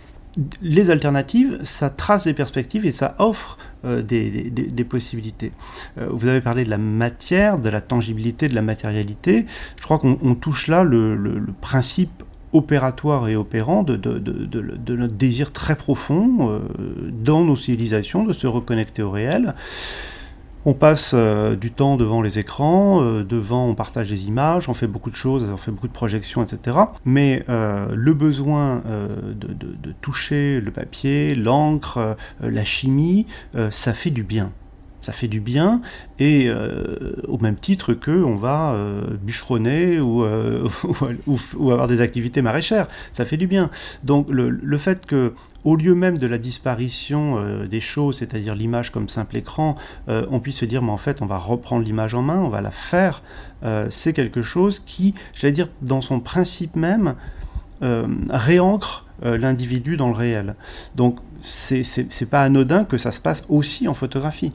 les 0.62 0.90
alternatives, 0.90 1.59
ça 1.64 1.90
trace 1.90 2.25
des 2.25 2.35
perspectives 2.35 2.87
et 2.87 2.92
ça 2.92 3.16
offre 3.18 3.59
euh, 3.85 4.00
des, 4.00 4.85
possibilités. 4.85 5.52
vous 5.97 6.28
avez 6.28 6.40
parlé 6.40 6.64
de 6.64 6.70
la 6.70 6.78
matière, 6.78 7.59
de 7.59 7.68
la 7.68 7.80
tangibilité, 7.80 8.49
de 8.49 8.54
la 8.54 8.62
matérialité. 8.62 9.47
Je 9.76 9.82
crois 9.82 9.99
qu'on 9.99 10.35
touche 10.35 10.68
là 10.68 10.85
le 10.85 11.44
principe 11.61 12.23
opératoire 12.52 13.28
et 13.28 13.37
opérant 13.37 13.83
de, 13.83 13.97
notre 14.97 15.14
désir 15.14 15.52
très 15.52 15.76
profond 15.76 16.50
euh, 16.50 16.61
dans 17.12 17.45
nos 17.45 17.57
civilisations 17.57 18.25
de 18.25 18.33
se 18.33 18.47
reconnecter 18.47 19.02
au 19.02 19.11
réel. 19.11 19.54
On 20.66 20.75
passe 20.75 21.12
euh, 21.14 21.57
du 21.57 21.71
temps 21.71 21.97
devant 21.97 22.21
les 22.21 22.38
écrans, 22.38 23.02
euh, 23.02 23.25
devant 23.25 23.66
on 23.66 23.75
partage 23.75 24.11
des 24.11 24.26
images, 24.26 24.69
on 24.69 24.75
fait 24.75 24.88
beaucoup 24.88 25.11
de 25.11 25.16
choses, 25.16 25.49
on 25.50 25.57
fait 25.57 25.71
beaucoup 25.71 25.88
de 25.88 25.92
projections, 25.92 26.42
etc. 26.42 26.76
Mais 27.04 27.45
le 27.49 28.12
besoin 28.12 28.83
de, 28.88 29.92
toucher 30.00 30.61
le 30.61 30.71
papier, 30.71 31.35
l'encre, 31.35 32.16
la 32.40 32.64
chimie, 32.64 33.26
ça 33.71 33.95
fait 33.95 34.11
du 34.11 34.23
bien 34.23 34.52
ça 35.02 35.12
fait 35.12 35.28
du 35.28 35.40
bien, 35.40 35.80
et 36.19 36.49
euh, 36.49 37.14
au 37.26 37.38
même 37.38 37.57
titre 37.57 37.95
que 37.95 38.11
on 38.11 38.37
va 38.37 38.73
euh, 38.73 39.16
bûcheronner 39.21 39.97
euh, 39.97 40.69
ou, 41.26 41.38
ou, 41.57 41.71
avoir 41.71 41.88
des 41.88 42.00
activités 42.00 42.42
maraîchères, 42.42 42.87
ça 43.11 43.25
fait 43.25 43.37
du 43.37 43.47
bien. 43.47 43.71
Donc 44.04 44.28
le, 44.30 44.78
fait 44.78 45.07
que, 45.07 45.35
au 45.64 45.76
lieu 45.76 45.95
même 45.95 46.19
de 46.19 46.26
la 46.26 46.38
disparition 46.38 47.38
des 47.66 47.80
choses, 47.80 48.19
c'est-à-dire 48.19 48.54
l'image 48.54 48.92
comme 48.92 49.09
simple 49.09 49.37
écran, 49.37 49.76
on 50.09 50.40
puisse 50.40 50.57
se 50.57 50.64
dire, 50.64 50.83
mais 50.83 50.90
en 50.90 50.97
fait, 50.97 51.23
on 51.23 51.26
va 51.26 51.38
reprendre 51.38 51.85
l'image 51.85 52.14
en 52.14 52.23
main, 52.23 52.38
on 52.38 52.49
va 52.49 52.61
la 52.61 52.71
faire, 52.71 53.23
c'est 53.90 54.12
quelque 54.14 54.42
chose 54.42 54.80
qui, 54.80 55.14
j'allais 55.35 55.52
dire, 55.52 55.69
dans 55.83 56.00
son 56.00 56.21
principe 56.21 56.76
même, 56.76 57.14
réancre 57.83 59.07
l'individu 59.23 59.99
dans 59.99 60.09
le 60.09 60.14
réel. 60.14 60.54
Donc 60.95 61.19
c'est 61.42 62.30
pas 62.30 62.42
anodin 62.42 62.85
que 62.85 62.97
ça 62.97 63.12
se 63.12 63.21
passe 63.21 63.45
aussi 63.49 63.87
en 63.87 63.95
photographie. 63.95 64.52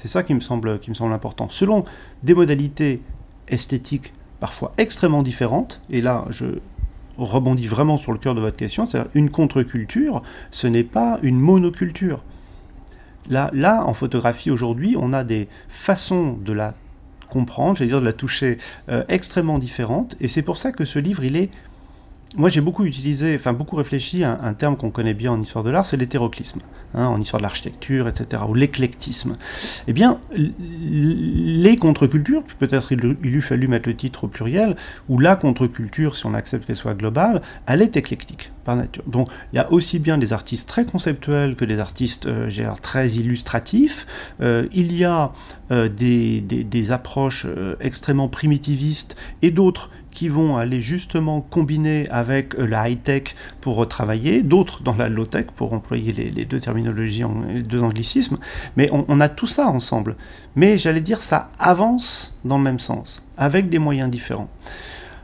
C'est 0.00 0.06
ça 0.06 0.22
qui 0.22 0.32
me, 0.32 0.38
semble, 0.38 0.78
qui 0.78 0.90
me 0.90 0.94
semble 0.94 1.12
important. 1.12 1.48
Selon 1.48 1.82
des 2.22 2.32
modalités 2.32 3.02
esthétiques 3.48 4.12
parfois 4.38 4.70
extrêmement 4.78 5.24
différentes, 5.24 5.80
et 5.90 6.00
là 6.00 6.24
je 6.30 6.60
rebondis 7.16 7.66
vraiment 7.66 7.96
sur 7.96 8.12
le 8.12 8.18
cœur 8.18 8.36
de 8.36 8.40
votre 8.40 8.56
question, 8.56 8.86
c'est-à-dire 8.86 9.10
une 9.14 9.28
contre-culture, 9.28 10.22
ce 10.52 10.68
n'est 10.68 10.84
pas 10.84 11.18
une 11.22 11.40
monoculture. 11.40 12.22
Là, 13.28 13.50
là 13.52 13.84
en 13.86 13.92
photographie 13.92 14.52
aujourd'hui, 14.52 14.94
on 14.96 15.12
a 15.12 15.24
des 15.24 15.48
façons 15.68 16.34
de 16.44 16.52
la 16.52 16.76
comprendre, 17.28 17.76
j'allais 17.76 17.90
dire 17.90 18.00
de 18.00 18.06
la 18.06 18.12
toucher, 18.12 18.58
euh, 18.90 19.02
extrêmement 19.08 19.58
différentes, 19.58 20.14
et 20.20 20.28
c'est 20.28 20.42
pour 20.42 20.58
ça 20.58 20.70
que 20.70 20.84
ce 20.84 21.00
livre, 21.00 21.24
il 21.24 21.34
est 21.34 21.50
moi, 22.36 22.50
j'ai 22.50 22.60
beaucoup 22.60 22.84
utilisé, 22.84 23.34
enfin 23.34 23.54
beaucoup 23.54 23.76
réfléchi 23.76 24.22
à 24.22 24.38
un, 24.42 24.52
terme 24.52 24.76
qu'on 24.76 24.90
connaît 24.90 25.14
bien 25.14 25.32
en 25.32 25.40
histoire 25.40 25.64
de 25.64 25.70
l'art, 25.70 25.86
c'est 25.86 25.96
l'hétéroclisme, 25.96 26.60
hein, 26.94 27.06
en 27.06 27.18
histoire 27.20 27.40
de 27.40 27.44
l'architecture, 27.44 28.06
etc., 28.06 28.42
ou 28.46 28.54
l'éclectisme. 28.54 29.36
Eh 29.86 29.94
bien, 29.94 30.20
les 30.30 31.76
contre-cultures, 31.76 32.42
peut-être 32.58 32.92
il, 32.92 33.16
il 33.24 33.34
eût 33.34 33.42
fallu 33.42 33.66
mettre 33.66 33.88
le 33.88 33.96
titre 33.96 34.24
au 34.24 34.28
pluriel, 34.28 34.76
ou 35.08 35.18
la 35.18 35.36
contre-culture, 35.36 36.16
si 36.16 36.26
on 36.26 36.34
accepte 36.34 36.66
qu'elle 36.66 36.76
soit 36.76 36.94
globale, 36.94 37.40
elle 37.66 37.80
est 37.80 37.96
éclectique 37.96 38.52
par 38.64 38.76
nature. 38.76 39.04
Donc, 39.06 39.28
il 39.54 39.56
y 39.56 39.58
a 39.58 39.72
aussi 39.72 39.98
bien 39.98 40.18
des 40.18 40.34
artistes 40.34 40.68
très 40.68 40.84
conceptuels 40.84 41.56
que 41.56 41.64
des 41.64 41.78
artistes 41.78 42.26
euh, 42.26 42.50
très 42.82 43.08
illustratifs. 43.08 44.06
Euh, 44.42 44.68
il 44.72 44.92
y 44.94 45.04
a 45.04 45.32
euh, 45.70 45.86
des, 45.88 46.40
des, 46.40 46.90
approches 46.90 47.44
euh, 47.46 47.76
extrêmement 47.80 48.28
primitivistes 48.28 49.16
et 49.42 49.50
d'autres 49.50 49.90
qui 50.18 50.28
vont 50.28 50.56
aller 50.56 50.80
justement 50.80 51.40
combiner 51.40 52.08
avec 52.10 52.56
euh, 52.56 52.66
la 52.66 52.88
high-tech 52.88 53.36
pour 53.60 53.86
travailler, 53.86 54.42
d'autres 54.42 54.82
dans 54.82 54.96
la 54.96 55.08
low-tech 55.08 55.46
pour 55.54 55.72
employer 55.74 56.10
les, 56.10 56.44
deux 56.44 56.58
terminologies, 56.58 57.22
les 57.54 57.62
deux 57.62 57.80
anglicismes, 57.80 58.36
mais 58.76 58.90
on, 58.90 59.20
a 59.20 59.28
tout 59.28 59.46
ça 59.46 59.68
ensemble. 59.68 60.16
Mais 60.56 60.76
j'allais 60.76 61.02
dire, 61.02 61.20
ça 61.20 61.52
avance 61.60 62.36
dans 62.44 62.58
le 62.58 62.64
même 62.64 62.80
sens, 62.80 63.22
avec 63.36 63.68
des 63.68 63.78
moyens 63.78 64.10
différents. 64.10 64.48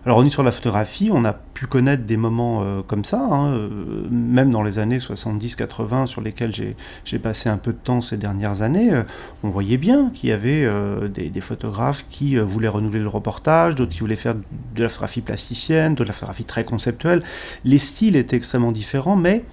Alors 0.06 0.18
on 0.18 0.24
est 0.24 0.30
sur 0.30 0.42
la 0.42 0.52
photographie, 0.52 1.08
on 1.10 1.24
a 1.24 1.32
pu 1.32 1.66
connaître 1.66 2.04
des 2.04 2.18
moments 2.18 2.62
euh, 2.62 2.82
comme 2.86 3.06
ça, 3.06 3.20
hein, 3.20 3.54
euh, 3.54 4.06
même 4.10 4.50
dans 4.50 4.62
les 4.62 4.78
années 4.78 4.98
70-80 4.98 6.06
sur 6.06 6.20
lesquels 6.20 6.52
j'ai 6.52 7.18
passé 7.18 7.48
un 7.48 7.56
peu 7.56 7.72
de 7.72 7.78
temps 7.78 8.02
ces 8.02 8.18
dernières 8.18 8.60
années, 8.60 8.92
euh, 8.92 9.04
on 9.42 9.48
voyait 9.48 9.78
bien 9.78 10.10
qu'il 10.10 10.28
y 10.28 10.32
avait 10.32 10.68
des, 11.08 11.40
photographes 11.40 12.04
qui 12.10 12.36
voulaient 12.36 12.68
renouveler 12.68 13.00
le 13.00 13.08
reportage, 13.08 13.74
d'autres 13.76 13.92
qui 13.92 14.00
voulaient 14.00 14.16
faire 14.16 14.34
de 14.34 14.82
la 14.82 14.88
photographie 14.88 15.22
plasticienne, 15.22 15.94
de 15.94 16.04
la 16.04 16.12
photographie 16.12 16.44
très 16.44 16.64
conceptuelle. 16.64 17.22
Les 17.64 17.78
styles 17.78 18.16
étaient 18.16 18.36
extrêmement 18.36 18.72
différents, 18.72 19.16
mais 19.16 19.44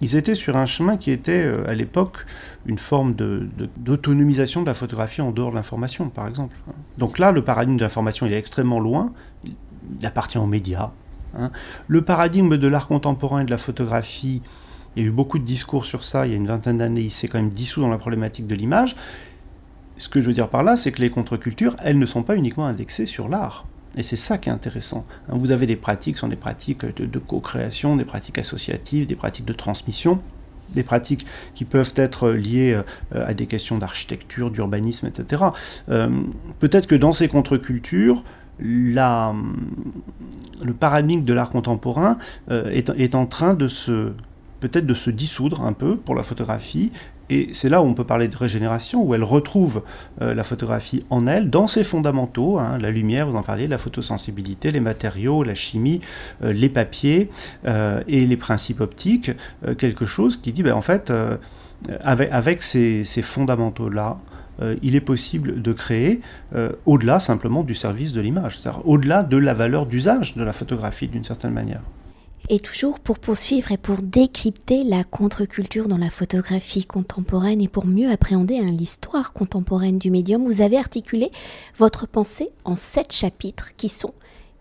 ils 0.00 0.16
étaient 0.16 0.34
sur 0.34 0.56
un 0.56 0.66
chemin 0.66 0.96
qui 0.96 1.10
était 1.10 1.48
à 1.68 1.74
l'époque 1.74 2.26
une 2.66 2.78
forme 2.78 3.14
d'autonomisation 3.14 4.60
de, 4.60 4.64
de, 4.64 4.70
la 4.70 4.74
photographie 4.74 5.20
en 5.20 5.30
dehors 5.30 5.50
de 5.50 5.56
l'information, 5.56 6.08
par 6.08 6.26
exemple. 6.26 6.56
Donc 6.98 7.18
là, 7.18 7.30
le 7.30 7.42
paradigme 7.42 7.76
de 7.76 7.82
l'information, 7.82 8.26
est 8.26 8.32
extrêmement 8.32 8.80
loin 8.80 9.12
il 10.00 10.06
appartient 10.06 10.38
aux 10.38 10.46
médias. 10.46 10.90
Hein. 11.38 11.50
Le 11.86 12.02
paradigme 12.02 12.56
de 12.56 12.68
l'art 12.68 12.88
contemporain 12.88 13.40
et 13.40 13.44
de 13.44 13.50
la 13.50 13.58
photographie, 13.58 14.42
il 14.96 15.02
y 15.02 15.06
a 15.06 15.08
eu 15.08 15.12
beaucoup 15.12 15.38
de 15.38 15.44
discours 15.44 15.84
sur 15.84 16.04
ça 16.04 16.26
il 16.26 16.32
y 16.32 16.34
a 16.34 16.36
une 16.36 16.46
vingtaine 16.46 16.78
d'années, 16.78 17.02
il 17.02 17.10
s'est 17.10 17.28
quand 17.28 17.38
même 17.38 17.50
dissous 17.50 17.80
dans 17.80 17.90
la 17.90 17.98
problématique 17.98 18.46
de 18.46 18.54
l'image. 18.54 18.96
Ce 19.98 20.08
que 20.08 20.20
je 20.20 20.26
veux 20.26 20.32
dire 20.32 20.48
par 20.48 20.62
là, 20.62 20.76
c'est 20.76 20.92
que 20.92 21.00
les 21.00 21.10
contre-cultures, 21.10 21.76
elles 21.82 21.98
ne 21.98 22.06
sont 22.06 22.22
pas 22.22 22.36
uniquement 22.36 22.66
indexées 22.66 23.06
sur 23.06 23.28
l'art. 23.28 23.66
Et 23.96 24.02
c'est 24.02 24.16
ça 24.16 24.36
qui 24.36 24.50
est 24.50 24.52
intéressant. 24.52 25.06
Hein. 25.28 25.36
Vous 25.38 25.50
avez 25.50 25.66
des 25.66 25.76
pratiques, 25.76 26.18
sont 26.18 26.28
des 26.28 26.36
pratiques 26.36 26.84
de, 26.84 27.18
co-création, 27.18 27.96
des 27.96 28.04
pratiques 28.04 28.38
associatives, 28.38 29.06
des 29.06 29.16
pratiques 29.16 29.46
de 29.46 29.54
transmission, 29.54 30.20
des 30.74 30.82
pratiques 30.82 31.26
qui 31.54 31.64
peuvent 31.64 31.94
être 31.96 32.30
liées 32.30 32.74
euh, 33.14 33.26
à 33.26 33.32
des 33.32 33.46
questions 33.46 33.78
d'architecture, 33.78 34.50
d'urbanisme, 34.50 35.06
etc. 35.06 35.44
Euh, 35.88 36.10
peut-être 36.58 36.86
que 36.86 36.94
dans 36.94 37.14
ces 37.14 37.28
contre-cultures, 37.28 38.22
le 38.58 39.32
paradigme 40.78 41.24
de 41.24 41.32
l'art 41.32 41.50
contemporain 41.50 42.18
euh, 42.50 42.70
est, 42.70 43.14
en 43.14 43.26
train 43.26 43.54
de 43.54 43.68
se 43.68 44.12
peut-être 44.60 44.86
de 44.86 44.94
se 44.94 45.10
dissoudre 45.10 45.62
un 45.62 45.74
peu 45.74 45.96
pour 45.96 46.14
la 46.14 46.22
photographie. 46.22 46.90
Et 47.28 47.50
c'est 47.52 47.68
là 47.68 47.82
où 47.82 47.84
on 47.84 47.92
peut 47.92 48.04
parler 48.04 48.28
de 48.28 48.36
régénération, 48.36 49.02
où 49.02 49.12
elle 49.14 49.24
retrouve 49.24 49.82
euh, 50.22 50.32
la 50.32 50.44
photographie 50.44 51.04
en 51.10 51.26
elle, 51.26 51.50
dans 51.50 51.66
ses 51.66 51.82
fondamentaux, 51.82 52.58
hein, 52.58 52.78
la 52.78 52.90
lumière, 52.92 53.28
vous 53.28 53.36
en 53.36 53.42
parliez, 53.42 53.66
la 53.66 53.78
photosensibilité, 53.78 54.70
les 54.70 54.80
matériaux, 54.80 55.42
la 55.42 55.56
chimie, 55.56 56.00
euh, 56.42 56.52
les 56.52 56.68
papiers 56.68 57.30
et 58.06 58.26
les 58.26 58.36
principes 58.36 58.80
optiques, 58.80 59.32
quelque 59.76 60.06
chose 60.06 60.36
qui 60.36 60.52
dit, 60.52 60.62
ben, 60.62 60.74
en 60.74 60.82
fait, 60.82 61.12
avec, 62.00 62.62
ces, 62.62 63.04
fondamentaux-là, 63.04 64.18
il 64.82 64.94
est 64.94 65.00
possible 65.00 65.60
de 65.60 65.72
créer 65.72 66.20
euh, 66.54 66.72
au-delà 66.86 67.20
simplement 67.20 67.62
du 67.62 67.74
service 67.74 68.12
de 68.12 68.20
l'image, 68.20 68.58
c'est-à-dire 68.58 68.86
au-delà 68.86 69.22
de 69.22 69.36
la 69.36 69.54
valeur 69.54 69.86
d'usage 69.86 70.34
de 70.34 70.42
la 70.42 70.52
photographie 70.52 71.08
d'une 71.08 71.24
certaine 71.24 71.52
manière. 71.52 71.82
Et 72.48 72.60
toujours 72.60 73.00
pour 73.00 73.18
poursuivre 73.18 73.72
et 73.72 73.76
pour 73.76 74.02
décrypter 74.02 74.84
la 74.84 75.02
contre-culture 75.02 75.88
dans 75.88 75.98
la 75.98 76.10
photographie 76.10 76.84
contemporaine 76.84 77.60
et 77.60 77.66
pour 77.66 77.86
mieux 77.86 78.10
appréhender 78.10 78.58
hein, 78.58 78.70
l'histoire 78.70 79.32
contemporaine 79.32 79.98
du 79.98 80.12
médium, 80.12 80.44
vous 80.44 80.60
avez 80.60 80.78
articulé 80.78 81.30
votre 81.76 82.06
pensée 82.06 82.48
en 82.64 82.76
sept 82.76 83.12
chapitres 83.12 83.70
qui 83.76 83.88
sont 83.88 84.14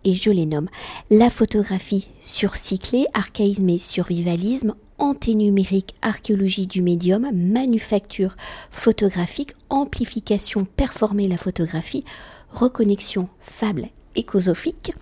et 0.04 0.14
je 0.14 0.32
les 0.32 0.46
nomme 0.46 0.70
la 1.12 1.30
photographie 1.30 2.08
surcyclée, 2.20 3.08
archaïsme 3.14 3.70
et 3.70 3.78
survivalisme, 3.78 4.76
anténumérique, 4.98 5.96
archéologie 6.02 6.68
du 6.68 6.82
médium, 6.82 7.30
manufacture 7.34 8.36
photographique, 8.72 9.54
amplification, 9.70 10.66
performer 10.66 11.28
la 11.28 11.38
photographie, 11.38 12.04
reconnexion, 12.50 13.28
fable 13.42 13.90
écosophique 14.16 14.94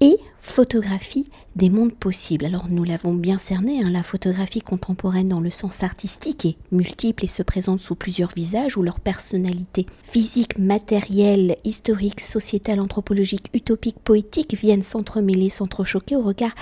et 0.00 0.18
photographie 0.40 1.28
des 1.56 1.68
mondes 1.68 1.94
possibles. 1.94 2.46
Alors 2.46 2.68
nous 2.68 2.84
l'avons 2.84 3.12
bien 3.12 3.38
cerné, 3.38 3.82
hein, 3.82 3.90
la 3.90 4.02
photographie 4.02 4.60
contemporaine 4.60 5.28
dans 5.28 5.40
le 5.40 5.50
sens 5.50 5.82
artistique 5.82 6.46
est 6.46 6.56
multiple 6.72 7.24
et 7.24 7.28
se 7.28 7.42
présente 7.42 7.80
sous 7.80 7.94
plusieurs 7.94 8.32
visages 8.34 8.76
où 8.76 8.82
leur 8.82 9.00
personnalité 9.00 9.86
physique, 10.04 10.58
matérielle, 10.58 11.56
historique, 11.64 12.20
sociétale, 12.20 12.80
anthropologique, 12.80 13.50
utopique, 13.52 13.98
poétique 14.02 14.54
viennent 14.54 14.82
s'entremêler, 14.82 15.50
s'entrechoquer 15.50 16.16
au 16.16 16.22
regard 16.22 16.54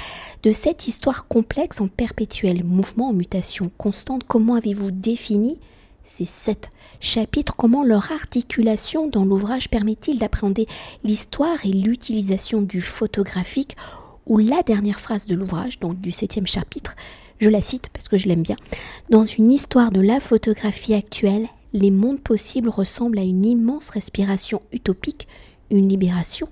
de 0.43 0.51
cette 0.51 0.89
histoire 0.89 1.29
complexe 1.29 1.81
en 1.81 1.89
perpétuel 1.89 2.65
mouvement, 2.65 3.11
en 3.11 3.15
mutation 3.15 3.71
constante. 3.79 4.25
Comment 4.27 4.57
avez-vous 4.57 4.91
défini 4.91 5.61
ces 6.09 6.25
sept 6.25 6.71
chapitres, 7.01 7.55
comment 7.57 7.85
leur 7.85 8.11
articulation 8.13 9.09
dans 9.09 9.25
l'ouvrage 9.25 9.69
permet-il 9.69 10.19
d'appréhender 10.19 10.67
l'histoire 11.05 11.65
et 11.65 11.71
l'utilisation 11.71 12.63
du 12.63 12.81
photographique 12.81 13.77
ou 14.27 14.39
la 14.39 14.63
dernière 14.63 15.01
phrase 15.01 15.27
de 15.27 15.35
l'ouvrage, 15.35 15.79
donc 15.79 16.01
du 16.01 16.11
septième 16.11 16.47
chapitre, 16.47 16.97
je 17.41 17.49
la 17.49 17.61
cite 17.61 17.89
parce 17.93 18.09
que 18.09 18.19
je 18.19 18.27
l'aime 18.27 18.43
bien, 18.43 18.57
dans 19.11 19.25
une 19.25 19.53
histoire 19.53 19.91
de 19.91 20.01
la 20.01 20.19
photographie 20.19 20.95
actuelle, 20.95 21.47
les 21.73 21.91
mondes 21.91 22.21
possibles 22.21 22.69
ressemblent 22.69 23.19
à 23.19 23.23
une 23.23 23.45
immense 23.45 23.91
respiration 23.91 24.63
utopique, 24.73 25.29
une 25.71 25.89
libération 25.89 26.49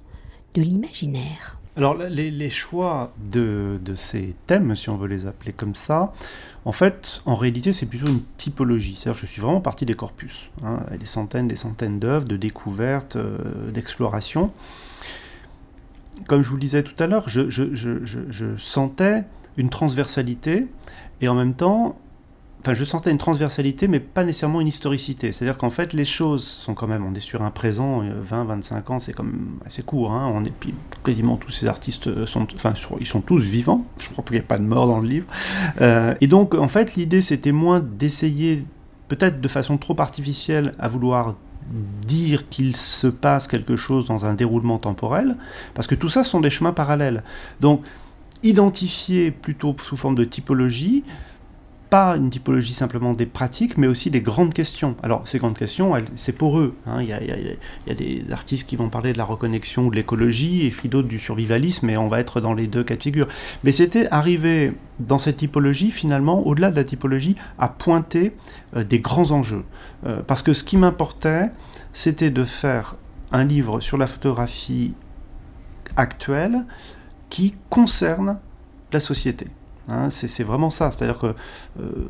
de 0.55 0.63
l'imaginaire. 0.63 1.59
Alors 1.77 1.95
les, 1.95 2.51
choix 2.51 3.13
de, 3.31 3.79
ces 3.97 4.35
thèmes, 4.47 4.75
si 4.77 4.89
on 4.89 4.97
veut 4.97 5.09
les 5.09 5.27
appeler 5.27 5.53
comme 5.53 5.75
ça, 5.75 6.13
en 6.67 6.73
fait, 6.73 7.23
en 7.27 7.37
réalité, 7.37 7.73
c'est 7.73 7.87
plutôt 7.87 8.09
une 8.09 8.23
typologie. 8.37 8.97
C'est-à-dire 8.97 9.21
je 9.21 9.27
suis 9.27 9.41
vraiment 9.41 9.61
parti 9.61 9.87
des 9.87 9.95
corpus. 9.95 10.51
Hein, 10.65 10.81
des 10.99 11.07
centaines, 11.07 11.47
des 11.47 11.55
centaines 11.55 12.01
d'œuvres, 12.01 12.27
de 12.27 12.37
découvertes, 12.37 13.15
euh, 13.15 13.71
d'explorations. 13.71 14.51
Comme 16.27 16.43
je 16.43 16.49
vous 16.49 16.57
le 16.57 16.61
disais 16.61 16.83
tout 16.83 17.01
à 17.01 17.07
l'heure, 17.07 17.29
je 17.29 18.57
sentais 18.59 19.23
une 19.57 19.71
transversalité 19.71 20.67
et 21.21 21.29
en 21.29 21.35
même 21.35 21.55
temps 21.55 21.97
je 22.75 22.85
sentais 22.85 23.11
une 23.11 23.19
transversalité, 23.19 23.89
mais 23.89 24.01
pas 24.01 24.25
nécessairement 24.25 24.61
une 24.61 24.69
historicité. 24.69 25.33
C'est-à-dire 25.33 25.57
qu'en 25.57 25.71
fait, 25.71 25.93
les 25.93 26.05
choses 26.05 26.45
sont 26.45 26.75
quand 26.75 26.87
même, 26.87 27.05
on 27.05 27.15
est 27.15 27.21
sur 27.21 27.43
un 27.43 27.51
présent, 27.51 28.01
20, 28.01 28.43
euh, 28.43 28.45
25 28.45 28.91
ans, 28.91 29.01
c'est 29.01 29.13
quand 29.13 29.25
même 29.25 29.59
assez 29.65 29.83
court. 29.83 30.13
Hein. 30.13 30.43
Puis, 30.61 30.75
quasiment 31.05 31.37
tous 31.37 31.51
ces 31.51 31.67
artistes 31.67 32.27
sont, 32.27 32.47
enfin, 32.55 32.75
ils 33.01 33.07
sont 33.07 33.21
tous 33.21 33.43
vivants. 33.43 33.85
Je 33.99 34.09
crois 34.09 34.25
qu'il 34.25 34.35
n'y 34.35 34.41
a 34.41 34.45
pas 34.45 34.59
de 34.59 34.65
mort 34.65 34.87
dans 34.87 35.01
le 35.01 35.09
livre. 35.09 35.27
Euh, 35.81 36.15
et 36.21 36.27
donc, 36.27 36.55
en 36.55 36.69
fait, 36.69 36.95
l'idée, 36.95 37.21
c'était 37.21 37.53
moins 37.53 37.81
d'essayer, 37.81 38.65
peut-être 39.09 39.41
de 39.41 39.49
façon 39.49 39.79
trop 39.79 39.99
artificielle, 40.01 40.75
à 40.79 40.89
vouloir 40.89 41.37
dire 42.07 42.49
qu'il 42.49 42.77
se 42.77 43.07
passe 43.07 43.49
quelque 43.49 43.77
chose 43.77 44.07
dans 44.07 44.25
un 44.25 44.35
déroulement 44.35 44.79
temporel, 44.79 45.37
parce 45.75 45.87
que 45.87 45.95
tout 45.95 46.09
ça 46.09 46.23
ce 46.23 46.31
sont 46.31 46.41
des 46.41 46.51
chemins 46.51 46.73
parallèles. 46.73 47.25
Donc, 47.61 47.83
identifier 48.43 49.31
plutôt 49.31 49.75
sous 49.83 49.97
forme 49.97 50.15
de 50.15 50.25
typologie, 50.25 51.05
pas 51.91 52.17
une 52.17 52.31
typologie 52.31 52.75
simplement 52.75 53.13
des 53.13 53.27
pratiques, 53.27 53.77
mais 53.79 53.87
aussi 53.87 54.11
des 54.11 54.21
grandes 54.21 54.53
questions. 54.53 54.97
Alors 55.03 55.27
ces 55.27 55.39
grandes 55.39 55.57
questions, 55.57 55.93
c'est 56.15 56.37
pour 56.37 56.59
eux. 56.59 56.75
Hein. 56.87 57.03
Il, 57.03 57.09
y 57.09 57.13
a, 57.13 57.95
des 57.95 58.25
artistes 58.33 58.69
qui 58.69 58.77
vont 58.77 58.89
parler 58.89 59.13
de 59.13 59.19
la 59.19 59.25
reconnexion 59.25 59.87
ou 59.87 59.91
de 59.91 59.97
l'écologie, 59.97 60.67
et 60.67 60.71
puis 60.71 60.89
d'autres 60.89 61.09
du 61.09 61.19
survivalisme, 61.19 61.89
et 61.89 61.97
on 61.97 62.09
va 62.09 62.21
être 62.21 62.41
dans 62.41 62.55
les 62.55 62.67
deux 62.67 62.83
cas 62.83 62.97
de 62.97 63.03
figure. 63.03 63.29
Mais 63.65 63.73
c'était 63.73 64.09
arriver 64.11 64.73
dans 64.99 65.19
cette 65.19 65.39
typologie, 65.39 65.91
finalement, 65.91 66.47
au-delà 66.47 66.71
de 66.71 66.77
la 66.77 66.85
typologie, 66.85 67.37
à 67.59 67.69
pointer 67.69 68.33
euh, 68.77 68.85
des 68.85 68.99
grands 68.99 69.31
enjeux. 69.31 69.65
Euh, 70.07 70.23
parce 70.27 70.43
que 70.43 70.53
ce 70.53 70.65
qui 70.65 70.77
m'importait, 70.77 71.51
c'était 71.93 72.31
de 72.31 72.45
faire 72.45 72.97
un 73.33 73.45
livre 73.45 73.81
sur 73.81 73.97
la 73.97 74.07
photographie 74.07 74.95
actuelle 75.97 76.65
qui 77.31 77.55
concerne 77.71 78.39
la 78.93 79.01
société. 79.01 79.47
Hein, 79.89 80.11
c'est 80.11 80.43
vraiment 80.43 80.71
ça. 80.71 80.91
C'est-à-dire 80.91 81.19
que 81.19 81.35
euh, 81.81 82.09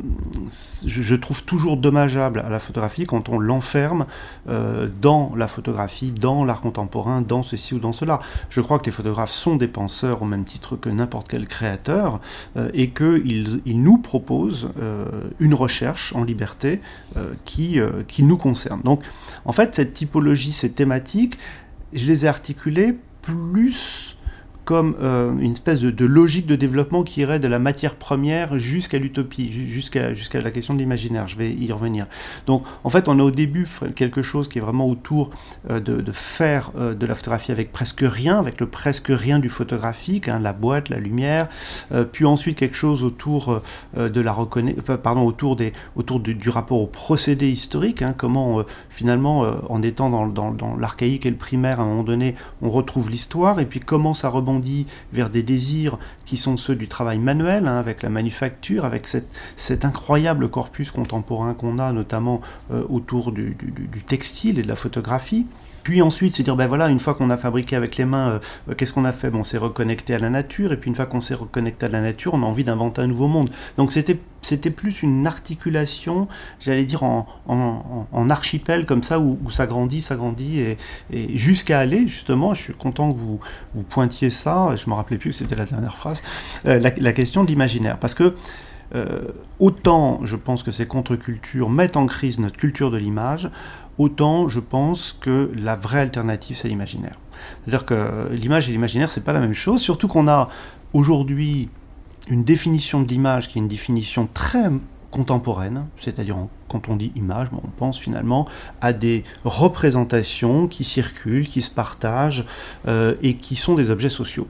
je, 0.86 1.14
trouve 1.14 1.42
toujours 1.44 1.76
dommageable 1.76 2.40
à 2.40 2.48
la 2.48 2.58
photographie 2.58 3.04
quand 3.04 3.28
on 3.28 3.38
l'enferme 3.38 4.06
euh, 4.48 4.88
dans 5.02 5.32
la 5.36 5.46
photographie, 5.46 6.10
dans 6.10 6.44
l'art 6.44 6.62
contemporain, 6.62 7.20
dans 7.20 7.42
ceci 7.42 7.74
ou 7.74 7.78
dans 7.78 7.92
cela. 7.92 8.20
Je 8.48 8.62
crois 8.62 8.78
que 8.78 8.86
les 8.86 8.92
photographes 8.92 9.30
sont 9.30 9.56
des 9.56 9.68
penseurs 9.68 10.22
au 10.22 10.24
même 10.24 10.44
titre 10.44 10.76
que 10.76 10.88
n'importe 10.88 11.28
quel 11.28 11.46
créateur 11.46 12.20
euh, 12.56 12.70
et 12.72 12.90
qu'ils 12.90 13.60
ils 13.66 13.82
nous 13.82 13.98
proposent 13.98 14.70
une 15.40 15.54
recherche 15.54 16.14
en 16.14 16.24
liberté 16.24 16.80
qui 17.44 17.80
nous 18.20 18.36
concerne. 18.36 18.80
Donc, 18.82 19.02
en 19.44 19.52
fait, 19.52 19.74
cette 19.74 19.94
typologie, 19.94 20.52
ces 20.52 20.70
thématiques, 20.70 21.38
je 21.92 22.06
les 22.06 22.24
ai 22.24 22.28
articulées 22.28 22.96
plus 23.22 24.15
comme 24.66 24.96
euh, 25.00 25.32
une 25.38 25.52
espèce 25.52 25.80
de, 25.80 26.04
logique 26.04 26.46
de 26.46 26.56
développement 26.56 27.04
qui 27.04 27.20
irait 27.20 27.38
de 27.38 27.46
la 27.46 27.60
matière 27.60 27.94
première 27.94 28.58
jusqu'à 28.58 28.98
l'utopie, 28.98 29.70
jusqu'à 29.70 30.10
la 30.42 30.50
question 30.50 30.74
de 30.74 30.80
l'imaginaire. 30.80 31.28
Je 31.28 31.36
vais 31.36 31.52
y 31.52 31.70
revenir. 31.70 32.06
Donc, 32.46 32.64
en 32.82 32.90
fait, 32.90 33.08
on 33.08 33.18
a 33.20 33.22
au 33.22 33.30
début 33.30 33.68
quelque 33.94 34.22
chose 34.22 34.48
qui 34.48 34.58
est 34.58 34.60
vraiment 34.60 34.88
autour 34.88 35.30
euh, 35.70 35.78
de, 35.78 36.10
faire 36.10 36.72
euh, 36.76 36.94
de 36.94 37.06
la 37.06 37.14
photographie 37.14 37.52
avec 37.52 37.70
presque 37.70 38.02
rien, 38.04 38.40
avec 38.40 38.60
le 38.60 38.66
presque 38.66 39.06
rien 39.08 39.38
du 39.38 39.48
photographique, 39.48 40.26
hein, 40.26 40.40
la 40.40 40.52
boîte, 40.52 40.88
la 40.88 40.98
lumière, 40.98 41.48
puis 42.10 42.24
ensuite 42.24 42.58
quelque 42.58 42.76
chose 42.76 43.04
autour 43.04 43.62
de 43.96 44.20
la 44.20 44.32
reconnaissance, 44.32 44.82
pardon, 45.00 45.24
autour 45.24 45.54
des, 45.54 45.72
autour 45.94 46.18
du, 46.18 46.48
rapport 46.48 46.80
au 46.80 46.86
procédé 46.86 47.48
historique, 47.48 48.02
hein, 48.02 48.14
comment 48.16 48.64
finalement, 48.90 49.46
en 49.68 49.82
étant 49.82 50.10
dans 50.10 50.76
l'archaïque 50.76 51.24
et 51.26 51.30
le 51.30 51.36
primaire, 51.36 51.78
à 51.78 51.84
un 51.84 51.86
moment 51.86 52.02
donné, 52.02 52.34
on 52.62 52.70
retrouve 52.70 53.10
l'histoire, 53.10 53.60
et 53.60 53.66
puis 53.66 53.78
comment 53.78 54.14
ça 54.14 54.28
rebondit 54.28 54.55
vers 55.12 55.30
des 55.30 55.42
désirs 55.42 55.98
qui 56.24 56.36
sont 56.36 56.56
ceux 56.56 56.74
du 56.74 56.88
travail 56.88 57.18
manuel, 57.18 57.66
hein, 57.66 57.78
avec 57.78 58.02
la 58.02 58.10
manufacture, 58.10 58.84
avec 58.84 59.08
cet 59.56 59.84
incroyable 59.84 60.48
corpus 60.48 60.90
contemporain 60.90 61.54
qu'on 61.54 61.78
a, 61.78 61.92
notamment 61.92 62.40
euh, 62.70 62.84
autour 62.88 63.32
du, 63.32 63.56
textile 64.06 64.58
et 64.58 64.62
de 64.62 64.68
la 64.68 64.76
photographie. 64.76 65.46
Puis 65.86 66.02
ensuite, 66.02 66.34
c'est 66.34 66.42
dire, 66.42 66.56
ben 66.56 66.66
voilà, 66.66 66.88
une 66.88 66.98
fois 66.98 67.14
qu'on 67.14 67.30
a 67.30 67.36
fabriqué 67.36 67.76
avec 67.76 67.96
les 67.96 68.04
mains, 68.04 68.40
euh, 68.68 68.74
qu'est-ce 68.74 68.92
qu'on 68.92 69.04
a 69.04 69.12
fait? 69.12 69.30
Bon, 69.30 69.42
On 69.42 69.44
s'est 69.44 69.56
reconnecté 69.56 70.16
à 70.16 70.18
la 70.18 70.30
nature, 70.30 70.72
et 70.72 70.76
puis 70.76 70.88
une 70.90 70.96
fois 70.96 71.06
qu'on 71.06 71.20
s'est 71.20 71.36
reconnecté 71.36 71.86
à 71.86 71.88
la 71.88 72.00
nature, 72.00 72.34
on 72.34 72.42
a 72.42 72.44
envie 72.44 72.64
d'inventer 72.64 73.02
un 73.02 73.06
nouveau 73.06 73.28
monde. 73.28 73.52
Donc 73.76 73.92
c'était, 73.92 74.18
c'était 74.42 74.72
plus 74.72 75.04
une 75.04 75.28
articulation, 75.28 76.26
j'allais 76.58 76.82
dire, 76.82 77.04
en, 77.04 77.28
en, 77.46 78.30
archipel 78.30 78.84
comme 78.84 79.04
ça, 79.04 79.20
où, 79.20 79.38
ça 79.48 79.68
grandit, 79.68 80.02
ça 80.02 80.16
grandit, 80.16 80.58
et, 81.12 81.36
jusqu'à 81.36 81.78
aller, 81.78 82.08
justement, 82.08 82.52
je 82.52 82.62
suis 82.62 82.74
content 82.74 83.12
que 83.12 83.18
vous, 83.18 83.38
vous 83.76 83.82
pointiez 83.84 84.30
ça, 84.30 84.74
je 84.74 84.86
ne 84.86 84.90
me 84.90 84.96
rappelais 84.96 85.18
plus 85.18 85.30
que 85.30 85.36
c'était 85.36 85.54
la 85.54 85.66
dernière 85.66 85.96
phrase, 85.96 86.20
euh, 86.66 86.80
la, 86.80 87.12
question 87.12 87.44
de 87.44 87.48
l'imaginaire. 87.48 87.98
Parce 87.98 88.14
que 88.14 88.34
euh, 88.94 89.28
autant 89.58 90.20
je 90.24 90.36
pense 90.36 90.62
que 90.62 90.70
ces 90.70 90.86
contre-cultures 90.86 91.70
mettent 91.70 91.96
en 91.96 92.06
crise 92.06 92.38
notre 92.38 92.56
culture 92.56 92.90
de 92.90 92.96
l'image, 92.96 93.50
autant 93.98 94.48
je 94.48 94.60
pense 94.60 95.16
que 95.20 95.50
la 95.54 95.76
vraie 95.76 96.00
alternative, 96.00 96.56
c'est 96.56 96.68
l'imaginaire. 96.68 97.18
C'est-à-dire 97.62 97.86
que 97.86 98.28
l'image 98.32 98.68
et 98.68 98.72
l'imaginaire, 98.72 99.10
c'est 99.10 99.24
pas 99.24 99.32
la 99.32 99.40
même 99.40 99.54
chose, 99.54 99.80
surtout 99.80 100.08
qu'on 100.08 100.28
a 100.28 100.48
aujourd'hui 100.92 101.68
une 102.28 102.44
définition 102.44 103.00
de 103.00 103.08
l'image 103.08 103.48
qui 103.48 103.58
est 103.58 103.62
une 103.62 103.68
définition 103.68 104.28
très 104.32 104.70
contemporaine, 105.10 105.86
c'est-à-dire 105.98 106.36
quand 106.68 106.88
on 106.88 106.96
dit 106.96 107.12
image, 107.16 107.48
on 107.52 107.68
pense 107.78 107.98
finalement 107.98 108.46
à 108.80 108.92
des 108.92 109.24
représentations 109.44 110.66
qui 110.66 110.84
circulent, 110.84 111.46
qui 111.46 111.62
se 111.62 111.70
partagent 111.70 112.44
euh, 112.88 113.14
et 113.22 113.34
qui 113.34 113.56
sont 113.56 113.74
des 113.74 113.90
objets 113.90 114.10
sociaux. 114.10 114.46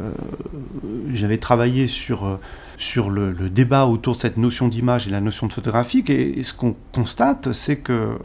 Euh, 0.00 0.10
j'avais 1.12 1.38
travaillé 1.38 1.88
sur, 1.88 2.24
euh, 2.24 2.40
sur 2.78 3.10
le, 3.10 3.32
débat 3.50 3.86
autour 3.86 4.14
de 4.14 4.18
cette 4.18 4.36
notion 4.36 4.68
d'image 4.68 5.06
et 5.06 5.10
la 5.10 5.20
notion 5.20 5.46
de 5.46 5.52
photographique, 5.52 6.10
et, 6.10 6.42
ce 6.42 6.54
qu'on 6.54 6.74
constate, 6.92 7.52
c'est 7.52 7.76
que 7.76 8.18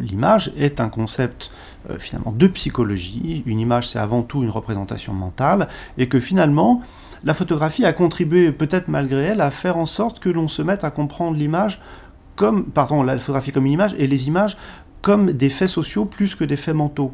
l'image 0.00 0.52
est 0.56 0.80
un 0.80 0.88
concept 0.88 1.50
finalement 1.98 2.32
de 2.32 2.46
psychologie. 2.46 3.42
Une 3.44 3.60
image, 3.60 3.88
c'est 3.88 3.98
avant 3.98 4.22
tout 4.22 4.42
une 4.42 4.50
représentation 4.50 5.12
mentale, 5.12 5.68
et 5.98 6.08
que 6.08 6.20
finalement, 6.20 6.82
la 7.24 7.34
photographie 7.34 7.84
a 7.84 7.92
contribué, 7.92 8.52
peut-être 8.52 8.88
malgré 8.88 9.22
elle, 9.22 9.40
à 9.40 9.50
faire 9.50 9.76
en 9.76 9.86
sorte 9.86 10.18
que 10.18 10.28
l'on 10.28 10.48
se 10.48 10.62
mette 10.62 10.84
à 10.84 10.90
comprendre 10.90 11.36
l'image 11.36 11.80
comme, 12.36 12.64
pardon, 12.64 13.02
la 13.02 13.18
photographie 13.18 13.52
comme 13.52 13.66
une 13.66 13.72
image 13.72 13.94
et 13.98 14.06
les 14.06 14.26
images 14.26 14.56
comme 15.02 15.32
des 15.32 15.50
faits 15.50 15.68
sociaux 15.68 16.04
plus 16.04 16.34
que 16.34 16.44
des 16.44 16.56
faits 16.56 16.74
mentaux. 16.74 17.12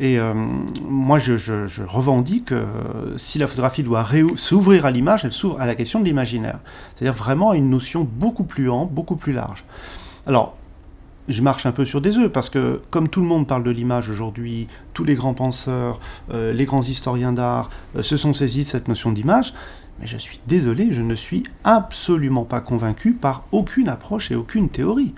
Et 0.00 0.18
euh, 0.18 0.34
moi, 0.82 1.18
je, 1.18 1.82
revendique 1.84 2.46
que 2.46 2.64
si 3.16 3.38
la 3.38 3.46
photographie 3.46 3.84
doit 3.84 4.06
s'ouvrir 4.36 4.84
à 4.84 4.90
l'image, 4.90 5.24
elle 5.24 5.32
s'ouvre 5.32 5.60
à 5.60 5.66
la 5.66 5.74
question 5.74 6.00
de 6.00 6.04
l'imaginaire. 6.04 6.58
C'est-à-dire 6.94 7.14
vraiment 7.16 7.50
à 7.50 7.56
une 7.56 7.70
notion 7.70 8.06
beaucoup 8.10 8.44
plus 8.44 8.68
ample, 8.68 8.92
beaucoup 8.92 9.16
plus 9.16 9.32
large. 9.32 9.64
Alors, 10.26 10.57
je 11.28 11.42
marche 11.42 11.66
un 11.66 11.72
peu 11.72 11.84
sur 11.84 12.00
des 12.00 12.16
œufs, 12.18 12.30
parce 12.32 12.48
que 12.48 12.80
comme 12.90 13.08
tout 13.08 13.20
le 13.20 13.26
monde 13.26 13.46
parle 13.46 13.62
de 13.62 13.70
l'image 13.70 14.08
aujourd'hui, 14.08 14.66
tous 14.94 15.04
les 15.04 15.14
grands 15.14 15.34
penseurs, 15.34 16.00
euh, 16.32 16.52
les 16.52 16.64
grands 16.64 16.82
historiens 16.82 17.32
d'art 17.32 17.70
euh, 17.96 18.02
se 18.02 18.16
sont 18.16 18.32
saisis 18.32 18.64
de 18.64 18.68
cette 18.68 18.88
notion 18.88 19.12
d'image, 19.12 19.54
mais 20.00 20.06
je 20.06 20.16
suis 20.16 20.40
désolé, 20.46 20.88
je 20.92 21.02
ne 21.02 21.14
suis 21.14 21.42
absolument 21.64 22.44
pas 22.44 22.60
convaincu 22.60 23.12
par 23.12 23.44
aucune 23.52 23.88
approche 23.88 24.30
et 24.30 24.34
aucune 24.34 24.68
théorie 24.68 25.14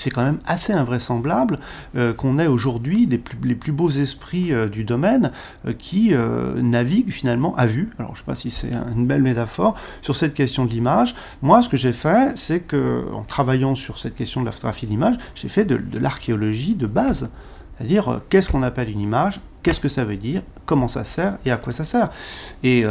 c'est 0.00 0.10
quand 0.10 0.24
même 0.24 0.38
assez 0.46 0.72
invraisemblable 0.72 1.58
euh, 1.94 2.14
qu'on 2.14 2.38
ait 2.38 2.46
aujourd'hui 2.46 3.06
les 3.06 3.54
plus 3.54 3.72
beaux 3.72 3.90
esprits 3.90 4.50
euh, 4.50 4.66
du 4.66 4.84
domaine 4.84 5.30
euh, 5.66 5.74
qui 5.74 6.14
naviguent 6.56 7.10
finalement 7.10 7.54
à 7.56 7.66
vue, 7.66 7.90
alors 7.98 8.12
je 8.14 8.20
ne 8.20 8.24
sais 8.24 8.26
pas 8.26 8.34
si 8.34 8.50
c'est 8.50 8.70
une 8.96 9.06
belle 9.06 9.22
métaphore, 9.22 9.76
sur 10.02 10.16
cette 10.16 10.34
question 10.34 10.64
de 10.64 10.70
l'image. 10.70 11.14
Moi, 11.42 11.62
ce 11.62 11.68
que 11.68 11.76
j'ai 11.76 11.92
fait, 11.92 12.36
c'est 12.36 12.60
que 12.60 13.04
en 13.12 13.22
travaillant 13.22 13.74
sur 13.74 13.98
cette 13.98 14.14
question 14.14 14.40
de 14.40 14.46
la 14.46 14.52
photographie 14.52 14.86
de 14.86 14.90
l'image, 14.90 15.16
j'ai 15.34 15.48
fait 15.48 15.64
de, 15.64 15.76
de 15.76 15.98
l'archéologie 15.98 16.74
de 16.74 16.86
base. 16.86 17.30
C'est-à-dire, 17.80 18.20
qu'est-ce 18.28 18.50
qu'on 18.50 18.62
appelle 18.62 18.90
une 18.90 19.00
image 19.00 19.40
Qu'est-ce 19.62 19.80
que 19.80 19.88
ça 19.88 20.04
veut 20.04 20.16
dire 20.16 20.42
Comment 20.66 20.86
ça 20.86 21.04
sert 21.04 21.38
Et 21.46 21.50
à 21.50 21.56
quoi 21.56 21.72
ça 21.72 21.84
sert 21.84 22.10
Et 22.62 22.84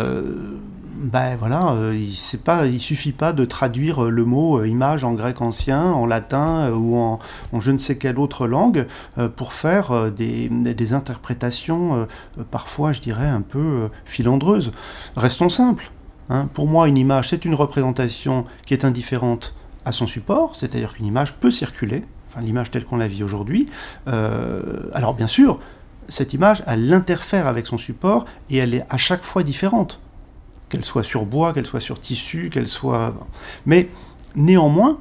ben 1.00 1.38
voilà, 1.38 1.72
euh, 1.72 1.96
il 1.96 2.40
pas, 2.40 2.66
il 2.66 2.82
suffit 2.82 3.14
pas 3.14 3.32
de 3.32 3.46
traduire 3.46 4.04
le 4.04 4.26
mot 4.26 4.60
euh, 4.60 4.68
image 4.68 5.06
en 5.06 5.14
grec 5.14 5.42
ancien, 5.42 5.82
en 5.82 6.06
latin 6.06 6.68
euh, 6.68 6.76
ou 6.76 6.98
en, 6.98 7.20
je 7.58 7.72
ne 7.72 7.78
sais 7.78 7.98
quelle 7.98 8.20
autre 8.20 8.48
langue 8.48 8.86
pour 9.36 9.54
faire 9.54 10.12
des, 10.12 10.94
interprétations 10.94 12.08
parfois, 12.52 12.92
je 12.92 13.02
dirais, 13.02 13.28
un 13.28 13.42
peu 13.42 13.90
filandreuses. 14.06 14.72
Restons 15.16 15.50
simples. 15.50 15.92
Hein. 16.30 16.50
Pour 16.54 16.68
moi, 16.68 16.88
une 16.88 16.98
image, 16.98 17.30
c'est 17.30 17.46
une 17.46 17.54
représentation 17.54 18.46
qui 18.66 18.74
est 18.74 18.86
indifférente 18.86 19.56
à 19.86 19.92
son 19.92 20.08
support, 20.08 20.56
c'est-à-dire 20.56 20.94
qu'une 20.94 21.06
image 21.06 21.34
peut 21.34 21.52
circuler, 21.52 22.04
enfin 22.30 22.42
l'image 22.42 22.72
telle 22.72 22.86
qu'on 22.86 22.98
la 22.98 23.08
vit 23.08 23.24
aujourd'hui. 23.24 23.68
alors 24.06 25.14
bien 25.14 25.28
sûr, 25.28 25.60
cette 26.10 26.34
image, 26.34 26.64
elle 26.66 26.92
interfère 26.94 27.48
avec 27.48 27.66
son 27.66 27.78
support 27.78 28.26
et 28.50 28.58
elle 28.58 28.74
est 28.74 28.86
à 28.90 28.98
chaque 28.98 29.24
fois 29.24 29.44
différente 29.44 30.00
qu'elle 30.70 30.86
soit 30.86 31.04
sur 31.04 31.26
bois, 31.26 31.54
qu'elle 31.54 31.66
soit 31.66 31.80
sur 31.80 32.00
tissu, 32.00 32.50
qu'elle 32.52 32.68
soit... 32.68 33.16
Mais 33.66 33.90
néanmoins, 34.36 35.00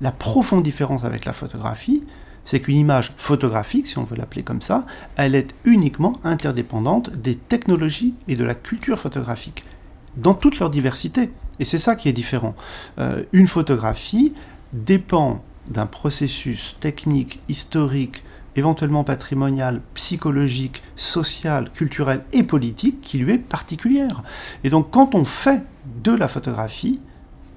la 0.00 0.12
profonde 0.12 0.62
différence 0.62 1.04
avec 1.04 1.24
la 1.24 1.32
photographie, 1.32 2.04
c'est 2.44 2.60
qu'une 2.60 2.76
image 2.76 3.12
photographique, 3.16 3.86
si 3.86 3.98
on 3.98 4.04
veut 4.04 4.16
l'appeler 4.16 4.42
comme 4.42 4.60
ça, 4.60 4.86
elle 5.16 5.34
est 5.34 5.54
uniquement 5.64 6.14
interdépendante 6.24 7.10
des 7.10 7.36
technologies 7.36 8.14
et 8.28 8.36
de 8.36 8.44
la 8.44 8.54
culture 8.54 8.98
photographique, 8.98 9.64
dans 10.16 10.34
toute 10.34 10.58
leur 10.58 10.70
diversité. 10.70 11.30
Et 11.58 11.64
c'est 11.64 11.78
ça 11.78 11.96
qui 11.96 12.08
est 12.08 12.12
différent. 12.12 12.54
Euh, 12.98 13.24
une 13.32 13.46
photographie 13.46 14.32
dépend 14.72 15.44
d'un 15.68 15.86
processus 15.86 16.76
technique, 16.80 17.40
historique, 17.48 18.22
éventuellement 18.56 19.04
patrimoniale, 19.04 19.80
psychologique, 19.94 20.82
sociale, 20.96 21.70
culturelle 21.72 22.24
et 22.32 22.42
politique 22.42 23.00
qui 23.00 23.18
lui 23.18 23.34
est 23.34 23.38
particulière. 23.38 24.22
Et 24.64 24.70
donc 24.70 24.90
quand 24.90 25.14
on 25.14 25.24
fait 25.24 25.62
de 26.02 26.12
la 26.12 26.28
photographie, 26.28 27.00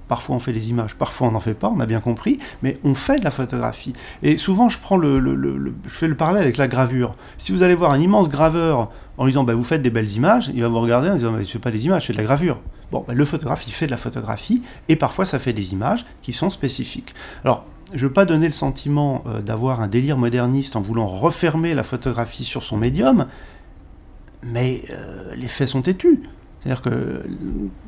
Parfois 0.07 0.35
on 0.35 0.39
fait 0.39 0.53
des 0.53 0.69
images, 0.69 0.95
parfois 0.95 1.27
on 1.27 1.31
n'en 1.31 1.39
fait 1.39 1.53
pas, 1.53 1.69
on 1.69 1.79
a 1.79 1.85
bien 1.85 2.01
compris, 2.01 2.37
mais 2.61 2.77
on 2.83 2.93
fait 2.93 3.19
de 3.19 3.23
la 3.23 3.31
photographie. 3.31 3.93
Et 4.21 4.37
souvent 4.37 4.67
je 4.69 4.77
prends 4.77 4.97
le, 4.97 5.73
je 5.85 5.89
fais 5.89 6.07
le 6.07 6.15
parallèle 6.15 6.43
avec 6.43 6.57
la 6.57 6.67
gravure. 6.67 7.13
Si 7.37 7.51
vous 7.51 7.63
allez 7.63 7.73
voir 7.73 7.91
un 7.91 7.99
immense 7.99 8.29
graveur 8.29 8.91
en 9.17 9.25
lui 9.25 9.31
disant 9.31 9.43
bah, 9.43 9.55
vous 9.55 9.63
faites 9.63 9.81
des 9.81 9.89
belles 9.89 10.11
images, 10.11 10.51
il 10.53 10.61
va 10.61 10.67
vous 10.67 10.79
regarder 10.79 11.09
en 11.09 11.15
disant 11.15 11.31
ne 11.31 11.43
fais 11.43 11.59
pas 11.59 11.71
des 11.71 11.85
images, 11.85 12.07
fais 12.07 12.13
de 12.13 12.17
la 12.17 12.25
gravure. 12.25 12.59
Bon, 12.91 13.03
bah, 13.07 13.13
le 13.13 13.25
photographe 13.25 13.65
il 13.65 13.71
fait 13.71 13.85
de 13.85 13.91
la 13.91 13.97
photographie 13.97 14.61
et 14.89 14.97
parfois 14.97 15.25
ça 15.25 15.39
fait 15.39 15.53
des 15.53 15.71
images 15.71 16.05
qui 16.21 16.33
sont 16.33 16.49
spécifiques. 16.49 17.15
Alors 17.45 17.65
je 17.93 18.07
veux 18.07 18.13
pas 18.13 18.25
donner 18.25 18.47
le 18.47 18.53
sentiment 18.53 19.23
euh, 19.27 19.41
d'avoir 19.41 19.81
un 19.81 19.87
délire 19.87 20.17
moderniste 20.17 20.75
en 20.75 20.81
voulant 20.81 21.07
refermer 21.07 21.73
la 21.73 21.83
photographie 21.83 22.43
sur 22.43 22.63
son 22.63 22.77
médium, 22.77 23.27
mais 24.43 24.83
euh, 24.89 25.35
les 25.35 25.47
faits 25.47 25.69
sont 25.69 25.81
têtus. 25.81 26.21
C'est-à-dire 26.59 26.81
que 26.81 27.23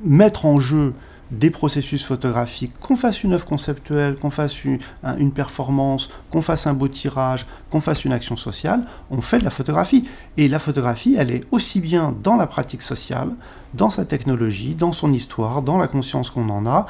mettre 0.03 0.45
en 0.45 0.59
jeu 0.59 0.93
des 1.31 1.49
processus 1.49 2.03
photographiques, 2.03 2.73
qu'on 2.79 2.95
fasse 2.95 3.23
une 3.23 3.33
œuvre 3.33 3.45
conceptuelle, 3.45 4.15
qu'on 4.15 4.29
fasse 4.29 4.63
une, 4.63 4.77
une 5.17 5.31
performance, 5.31 6.09
qu'on 6.29 6.41
fasse 6.41 6.67
un 6.67 6.73
beau 6.73 6.87
tirage, 6.87 7.47
qu'on 7.71 7.79
fasse 7.79 8.05
une 8.05 8.13
action 8.13 8.37
sociale, 8.37 8.83
on 9.09 9.21
fait 9.21 9.39
de 9.39 9.43
la 9.43 9.49
photographie. 9.49 10.05
Et 10.37 10.47
la 10.47 10.59
photographie, 10.59 11.15
elle 11.17 11.31
est 11.31 11.43
aussi 11.51 11.79
bien 11.79 12.15
dans 12.21 12.35
la 12.35 12.45
pratique 12.45 12.83
sociale, 12.83 13.29
dans 13.73 13.89
sa 13.89 14.05
technologie, 14.05 14.75
dans 14.75 14.91
son 14.91 15.13
histoire, 15.13 15.63
dans 15.63 15.77
la 15.77 15.87
conscience 15.87 16.29
qu'on 16.29 16.49
en 16.49 16.67
a, 16.67 16.85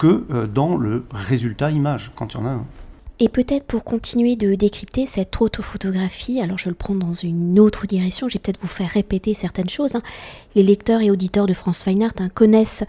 que 0.00 0.24
euh, 0.32 0.46
dans 0.46 0.78
le 0.78 1.04
résultat 1.12 1.70
image, 1.70 2.10
quand 2.16 2.32
il 2.32 2.38
y 2.38 2.40
en 2.40 2.46
a 2.46 2.50
un. 2.50 2.66
Et 3.22 3.28
peut-être 3.28 3.66
pour 3.66 3.84
continuer 3.84 4.34
de 4.34 4.54
décrypter 4.54 5.04
cette 5.04 5.38
autophotographie, 5.42 6.40
alors 6.40 6.56
je 6.56 6.70
le 6.70 6.74
prends 6.74 6.94
dans 6.94 7.12
une 7.12 7.60
autre 7.60 7.86
direction, 7.86 8.26
je 8.28 8.34
vais 8.34 8.38
peut-être 8.40 8.60
vous 8.62 8.66
faire 8.66 8.88
répéter 8.88 9.34
certaines 9.34 9.68
choses. 9.68 9.94
Hein. 9.94 10.02
Les 10.54 10.62
lecteurs 10.62 11.02
et 11.02 11.10
auditeurs 11.10 11.46
de 11.46 11.52
France 11.52 11.84
Fine 11.84 12.02
Art 12.02 12.14
hein, 12.18 12.30
connaissent 12.30 12.82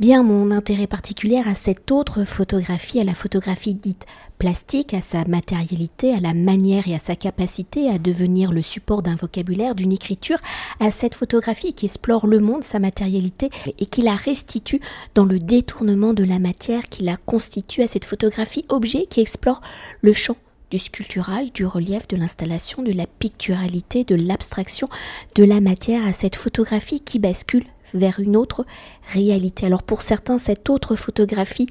bien 0.00 0.22
mon 0.22 0.50
intérêt 0.50 0.86
particulier 0.86 1.42
à 1.46 1.54
cette 1.54 1.90
autre 1.90 2.24
photographie, 2.24 3.00
à 3.00 3.04
la 3.04 3.14
photographie 3.14 3.74
dite 3.74 4.06
plastique, 4.38 4.92
à 4.92 5.00
sa 5.00 5.24
matérialité, 5.24 6.12
à 6.14 6.20
la 6.20 6.34
manière 6.34 6.88
et 6.88 6.94
à 6.94 6.98
sa 6.98 7.16
capacité 7.16 7.88
à 7.88 7.98
devenir 7.98 8.52
le 8.52 8.62
support 8.62 9.02
d'un 9.02 9.14
vocabulaire, 9.14 9.74
d'une 9.74 9.92
écriture, 9.92 10.38
à 10.80 10.90
cette 10.90 11.14
photographie 11.14 11.74
qui 11.74 11.86
explore 11.86 12.26
le 12.26 12.40
monde, 12.40 12.64
sa 12.64 12.78
matérialité, 12.78 13.50
et 13.78 13.86
qui 13.86 14.02
la 14.02 14.16
restitue 14.16 14.80
dans 15.14 15.24
le 15.24 15.38
détournement 15.38 16.12
de 16.12 16.24
la 16.24 16.38
matière, 16.38 16.88
qui 16.88 17.04
la 17.04 17.16
constitue 17.16 17.82
à 17.82 17.88
cette 17.88 18.04
photographie 18.04 18.64
objet 18.68 19.06
qui 19.06 19.20
explore 19.20 19.60
le 20.00 20.12
champ 20.12 20.36
du 20.70 20.78
sculptural, 20.78 21.50
du 21.52 21.66
relief, 21.66 22.08
de 22.08 22.16
l'installation, 22.16 22.82
de 22.82 22.92
la 22.92 23.06
picturalité, 23.06 24.02
de 24.02 24.16
l'abstraction, 24.16 24.88
de 25.36 25.44
la 25.44 25.60
matière, 25.60 26.04
à 26.04 26.12
cette 26.12 26.36
photographie 26.36 27.00
qui 27.00 27.20
bascule 27.20 27.64
vers 27.94 28.20
une 28.20 28.36
autre 28.36 28.66
réalité. 29.12 29.66
Alors 29.66 29.82
pour 29.82 30.02
certains, 30.02 30.38
cette 30.38 30.68
autre 30.68 30.96
photographie 30.96 31.68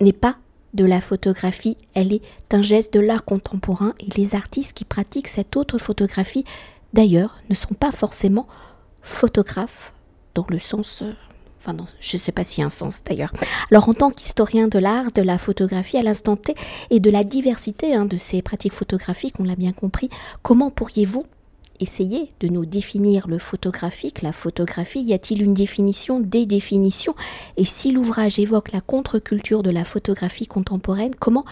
n'est 0.00 0.12
pas 0.12 0.36
de 0.74 0.84
la 0.84 1.00
photographie, 1.00 1.76
elle 1.94 2.12
est 2.12 2.22
un 2.50 2.62
geste 2.62 2.92
de 2.92 3.00
l'art 3.00 3.24
contemporain 3.24 3.94
et 4.00 4.08
les 4.16 4.34
artistes 4.34 4.76
qui 4.76 4.84
pratiquent 4.84 5.28
cette 5.28 5.56
autre 5.56 5.78
photographie, 5.78 6.44
d'ailleurs, 6.92 7.36
ne 7.48 7.54
sont 7.54 7.74
pas 7.74 7.92
forcément 7.92 8.46
photographes 9.02 9.94
dans 10.34 10.46
le 10.48 10.58
sens... 10.58 11.02
Euh, 11.02 11.12
enfin, 11.60 11.76
je 12.00 12.16
ne 12.16 12.20
sais 12.20 12.32
pas 12.32 12.42
s'il 12.42 12.62
y 12.62 12.66
un 12.66 12.70
sens 12.70 13.02
d'ailleurs. 13.04 13.32
Alors, 13.70 13.88
en 13.88 13.94
tant 13.94 14.10
qu'historien 14.10 14.66
de 14.66 14.80
l'art, 14.80 15.12
de 15.12 15.22
la 15.22 15.38
photographie 15.38 15.96
à 15.96 16.02
l'instant 16.02 16.36
T 16.36 16.56
et 16.90 16.98
de 16.98 17.10
la 17.10 17.22
diversité 17.22 17.94
hein, 17.94 18.04
de 18.04 18.16
ces 18.16 18.42
pratiques 18.42 18.72
photographiques, 18.72 19.36
on 19.38 19.44
l'a 19.44 19.56
bien 19.56 19.72
compris, 19.72 20.10
comment 20.42 20.70
pourriez-vous 20.70 21.24
essayer 21.80 22.32
de 22.40 22.48
nous 22.48 22.66
définir 22.66 23.26
le 23.28 23.38
photographique, 23.38 24.22
la 24.22 24.32
photographie. 24.32 25.02
Y 25.02 25.12
a-t-il 25.12 25.42
une 25.42 25.54
définition, 25.54 26.20
des 26.20 26.46
définitions? 26.46 27.14
Et 27.56 27.64
si 27.64 27.90
l'ouvrage 27.92 28.38
évoque 28.38 28.72
la 28.72 28.80
contre-culture 28.80 29.62
de 29.62 29.70
la 29.70 29.84
photographie 29.84 30.46
contemporaine, 30.46 31.14
comment 31.14 31.44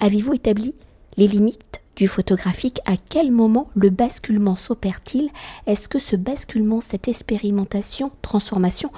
avez-vous 0.00 0.34
établi 0.34 0.74
les 1.16 1.28
limites 1.28 1.82
du 1.96 2.08
photographique? 2.08 2.80
À 2.86 2.96
quel 2.96 3.30
moment 3.30 3.68
le 3.74 3.90
basculement 3.90 4.56
s'opère-t-il? 4.56 5.30
Est-ce 5.66 5.88
que 5.88 5.98
ce 5.98 6.16
basculement, 6.16 6.80
cette 6.80 7.08
expérimentation, 7.08 8.10
transformation, 8.22 8.90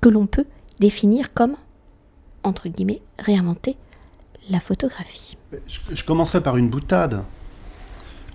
que 0.00 0.08
l'on 0.08 0.26
peut 0.26 0.46
définir 0.80 1.32
comme, 1.32 1.56
entre 2.42 2.68
guillemets, 2.68 3.02
réinventer 3.18 3.76
la 4.50 4.60
photographie? 4.60 5.36
Je, 5.66 5.80
je 5.92 6.04
commencerai 6.04 6.42
par 6.42 6.56
une 6.56 6.68
boutade 6.68 7.22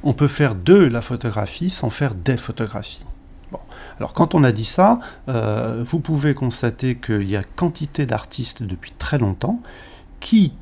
on 0.03 0.13
peut 0.13 0.27
faire 0.27 0.55
de 0.55 0.75
la 0.75 1.01
photographie 1.01 1.69
sans 1.69 1.89
faire 1.89 2.15
des 2.15 2.37
photographies. 2.37 3.05
Alors 3.97 4.13
quand 4.13 4.35
on 4.35 4.43
a 4.43 4.51
dit 4.51 4.65
ça, 4.65 4.99
euh, 5.27 5.83
vous 5.85 5.99
pouvez 5.99 6.33
constater 6.33 6.95
qu'il 6.95 7.29
y 7.29 7.35
a 7.35 7.43
quantité 7.43 8.05
d'artistes 8.05 8.63
depuis 8.63 8.93
très 8.97 9.17
longtemps 9.17 9.61
qui 10.19 10.53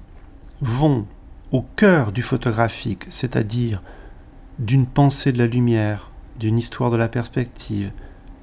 vont 0.61 1.05
au 1.51 1.61
cœur 1.75 2.11
du 2.11 2.21
photographique, 2.21 3.05
c'est-à-dire 3.09 3.81
d'une 4.59 4.87
pensée 4.87 5.31
de 5.31 5.37
la 5.37 5.47
lumière, 5.47 6.09
d'une 6.39 6.57
histoire 6.57 6.89
de 6.89 6.97
la 6.97 7.09
perspective, 7.09 7.91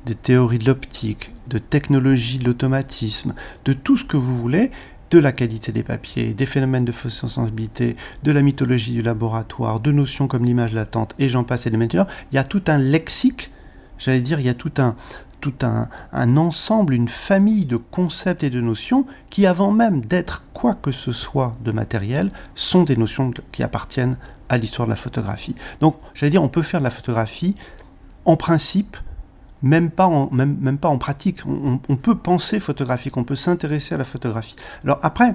des 0.06 0.14
théories 0.14 0.58
de 0.58 0.66
l'optique, 0.66 1.32
de 1.48 1.58
technologie 1.58 2.38
de 2.38 2.44
l'automatisme, 2.44 3.34
de 3.64 3.72
tout 3.72 3.96
ce 3.96 4.04
que 4.04 4.16
vous 4.16 4.36
voulez, 4.36 4.70
de 5.10 5.18
la 5.18 5.32
qualité 5.32 5.72
des 5.72 5.82
papiers, 5.82 6.34
des 6.34 6.46
phénomènes 6.46 6.84
de 6.84 6.92
sensibilité, 6.92 7.96
de 8.22 8.32
la 8.32 8.42
mythologie 8.42 8.92
du 8.92 9.02
laboratoire, 9.02 9.80
de 9.80 9.92
notions 9.92 10.26
comme 10.26 10.44
l'image 10.44 10.72
latente, 10.72 11.14
et 11.18 11.28
j'en 11.28 11.44
passe 11.44 11.66
et 11.66 11.70
des 11.70 11.76
meilleurs, 11.76 12.06
il 12.32 12.36
y 12.36 12.38
a 12.38 12.44
tout 12.44 12.62
un 12.66 12.78
lexique, 12.78 13.50
j'allais 13.98 14.20
dire, 14.20 14.40
il 14.40 14.46
y 14.46 14.50
a 14.50 14.54
tout 14.54 14.72
un, 14.78 14.96
tout 15.40 15.54
un, 15.62 15.88
un, 16.12 16.36
ensemble, 16.36 16.94
une 16.94 17.08
famille 17.08 17.66
de 17.66 17.76
concepts 17.76 18.42
et 18.42 18.50
de 18.50 18.60
notions 18.60 19.06
qui, 19.30 19.46
avant 19.46 19.70
même 19.70 20.00
d'être 20.00 20.42
quoi 20.54 20.74
que 20.74 20.90
ce 20.90 21.12
soit 21.12 21.56
de 21.62 21.70
matériel, 21.70 22.30
sont 22.54 22.84
des 22.84 22.96
notions 22.96 23.30
qui 23.52 23.62
appartiennent 23.62 24.16
à 24.48 24.56
l'histoire 24.56 24.86
de 24.86 24.92
la 24.92 24.96
photographie. 24.96 25.54
Donc, 25.80 25.96
j'allais 26.14 26.30
dire, 26.30 26.42
on 26.42 26.48
peut 26.48 26.62
faire 26.62 26.80
de 26.80 26.84
la 26.84 26.90
photographie, 26.90 27.54
en 28.24 28.36
principe, 28.36 28.96
même 29.64 29.90
pas 29.90 30.06
en, 30.06 30.30
même, 30.30 30.58
même 30.60 30.78
pas 30.78 30.88
en 30.88 30.98
pratique. 30.98 31.40
On, 31.46 31.96
peut 31.96 32.14
penser 32.14 32.60
photographique, 32.60 33.16
on 33.16 33.24
peut 33.24 33.34
s'intéresser 33.34 33.94
à 33.94 33.98
la 33.98 34.04
photographie. 34.04 34.56
Alors 34.84 34.98
après, 35.02 35.34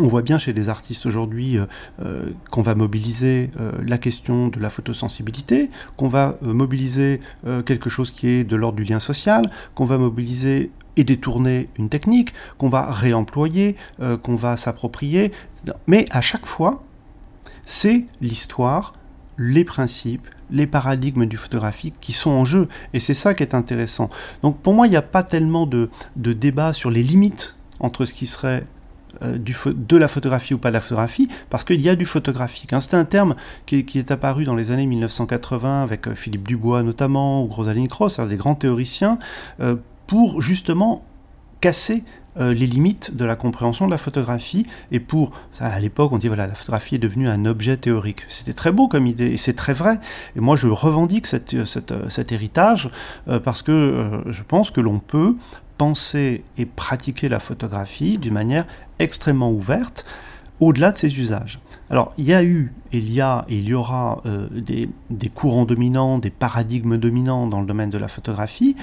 on 0.00 0.08
voit 0.08 0.22
bien 0.22 0.38
chez 0.38 0.52
les 0.52 0.68
artistes 0.68 1.06
aujourd'hui 1.06 1.56
euh, 1.56 1.66
euh, 2.04 2.30
qu'on 2.50 2.62
va 2.62 2.74
mobiliser 2.74 3.50
euh, 3.60 3.72
la 3.86 3.96
question 3.96 4.48
de 4.48 4.58
la 4.58 4.70
photosensibilité, 4.70 5.70
qu'on 5.96 6.08
va 6.08 6.36
mobiliser 6.42 7.20
quelque 7.64 7.88
chose 7.88 8.10
qui 8.10 8.28
est 8.28 8.44
de 8.44 8.56
l'ordre 8.56 8.76
du 8.76 8.84
lien 8.84 9.00
social, 9.00 9.50
qu'on 9.74 9.86
va 9.86 9.98
mobiliser 9.98 10.70
et 10.96 11.04
détourner 11.04 11.68
une 11.78 11.88
technique, 11.88 12.34
qu'on 12.58 12.68
va 12.68 12.90
réemployer, 12.90 13.76
qu'on 14.22 14.34
va 14.34 14.56
s'approprier. 14.56 15.30
Mais 15.86 16.06
à 16.10 16.20
chaque 16.20 16.44
fois, 16.44 16.82
c'est 17.64 18.06
l'histoire, 18.20 18.94
les 19.36 19.64
principes, 19.64 20.26
les 20.50 20.66
paradigmes 20.66 21.26
du 21.26 21.36
photographique 21.36 21.94
qui 22.00 22.12
sont 22.12 22.30
en 22.30 22.44
jeu. 22.44 22.68
Et 22.92 23.00
c'est 23.00 23.14
ça 23.14 23.34
qui 23.34 23.42
est 23.42 23.54
intéressant. 23.54 24.08
Donc 24.42 24.58
pour 24.60 24.74
moi, 24.74 24.86
il 24.86 24.90
n'y 24.90 24.96
a 24.96 25.02
pas 25.02 25.22
tellement 25.22 25.66
de, 25.66 25.90
débat 26.16 26.72
sur 26.72 26.90
les 26.90 27.02
limites 27.02 27.56
entre 27.80 28.04
ce 28.04 28.14
qui 28.14 28.26
serait 28.26 28.64
euh, 29.22 29.38
du, 29.38 29.56
de 29.66 29.96
la 29.96 30.08
photographie 30.08 30.54
ou 30.54 30.58
pas 30.58 30.68
de 30.68 30.74
la 30.74 30.80
photographie, 30.80 31.28
parce 31.50 31.64
qu'il 31.64 31.80
y 31.80 31.88
a 31.88 31.96
du 31.96 32.06
photographique. 32.06 32.72
Hein. 32.72 32.80
C'est 32.80 32.94
un 32.94 33.04
terme 33.04 33.34
qui, 33.66 33.84
est 33.94 34.10
apparu 34.10 34.44
dans 34.44 34.54
les 34.54 34.70
années 34.70 34.86
1980 34.86 35.82
avec 35.82 36.08
euh, 36.08 36.14
Philippe 36.14 36.46
Dubois 36.46 36.82
notamment, 36.82 37.42
ou 37.42 37.46
Rosalind 37.46 37.88
Cross, 37.88 38.20
des 38.20 38.36
grands 38.36 38.54
théoriciens, 38.54 39.18
euh, 39.60 39.76
pour 40.06 40.42
justement 40.42 41.04
casser 41.60 42.04
euh, 42.40 42.54
les 42.54 42.66
limites 42.66 43.16
de 43.16 43.24
la 43.24 43.34
compréhension 43.34 43.86
de 43.86 43.90
la 43.90 43.98
photographie. 43.98 44.66
Et 44.92 45.00
pour, 45.00 45.32
ça, 45.52 45.66
à 45.66 45.80
l'époque, 45.80 46.12
on 46.12 46.18
dit 46.18 46.28
voilà, 46.28 46.46
la 46.46 46.54
photographie 46.54 46.94
est 46.94 46.98
devenue 46.98 47.28
un 47.28 47.44
objet 47.46 47.76
théorique. 47.76 48.22
C'était 48.28 48.52
très 48.52 48.70
beau 48.70 48.86
comme 48.86 49.06
idée, 49.06 49.26
et 49.26 49.36
c'est 49.36 49.54
très 49.54 49.72
vrai. 49.72 49.98
Et 50.36 50.40
moi, 50.40 50.54
je 50.54 50.68
revendique 50.68 51.26
euh, 51.34 51.64
euh, 51.90 52.08
cet 52.08 52.32
héritage 52.32 52.90
parce 53.44 53.62
que 53.62 54.22
je 54.26 54.42
pense 54.42 54.70
que 54.70 54.80
l'on 54.80 54.98
peut 55.00 55.36
penser 55.76 56.44
et 56.56 56.66
pratiquer 56.66 57.28
la 57.28 57.40
photographie 57.40 58.18
d'une 58.18 58.34
manière 58.34 58.66
extrêmement 58.98 59.50
ouverte 59.50 60.04
au-delà 60.60 60.92
de 60.92 60.96
ses 60.96 61.18
usages. 61.18 61.60
Alors, 61.90 62.12
il 62.18 62.24
y 62.24 62.34
a 62.34 62.42
eu, 62.42 62.72
il 62.92 63.10
y 63.12 63.20
a 63.20 63.44
il 63.48 63.68
y 63.68 63.74
aura 63.74 64.22
des, 64.50 64.88
des, 65.10 65.28
courants 65.28 65.64
dominants, 65.64 66.18
des 66.18 66.30
paradigmes 66.30 66.96
dominants 66.96 67.46
dans 67.46 67.60
le 67.60 67.66
domaine 67.66 67.90
de 67.90 67.98
la 67.98 68.08
photographie. 68.08 68.76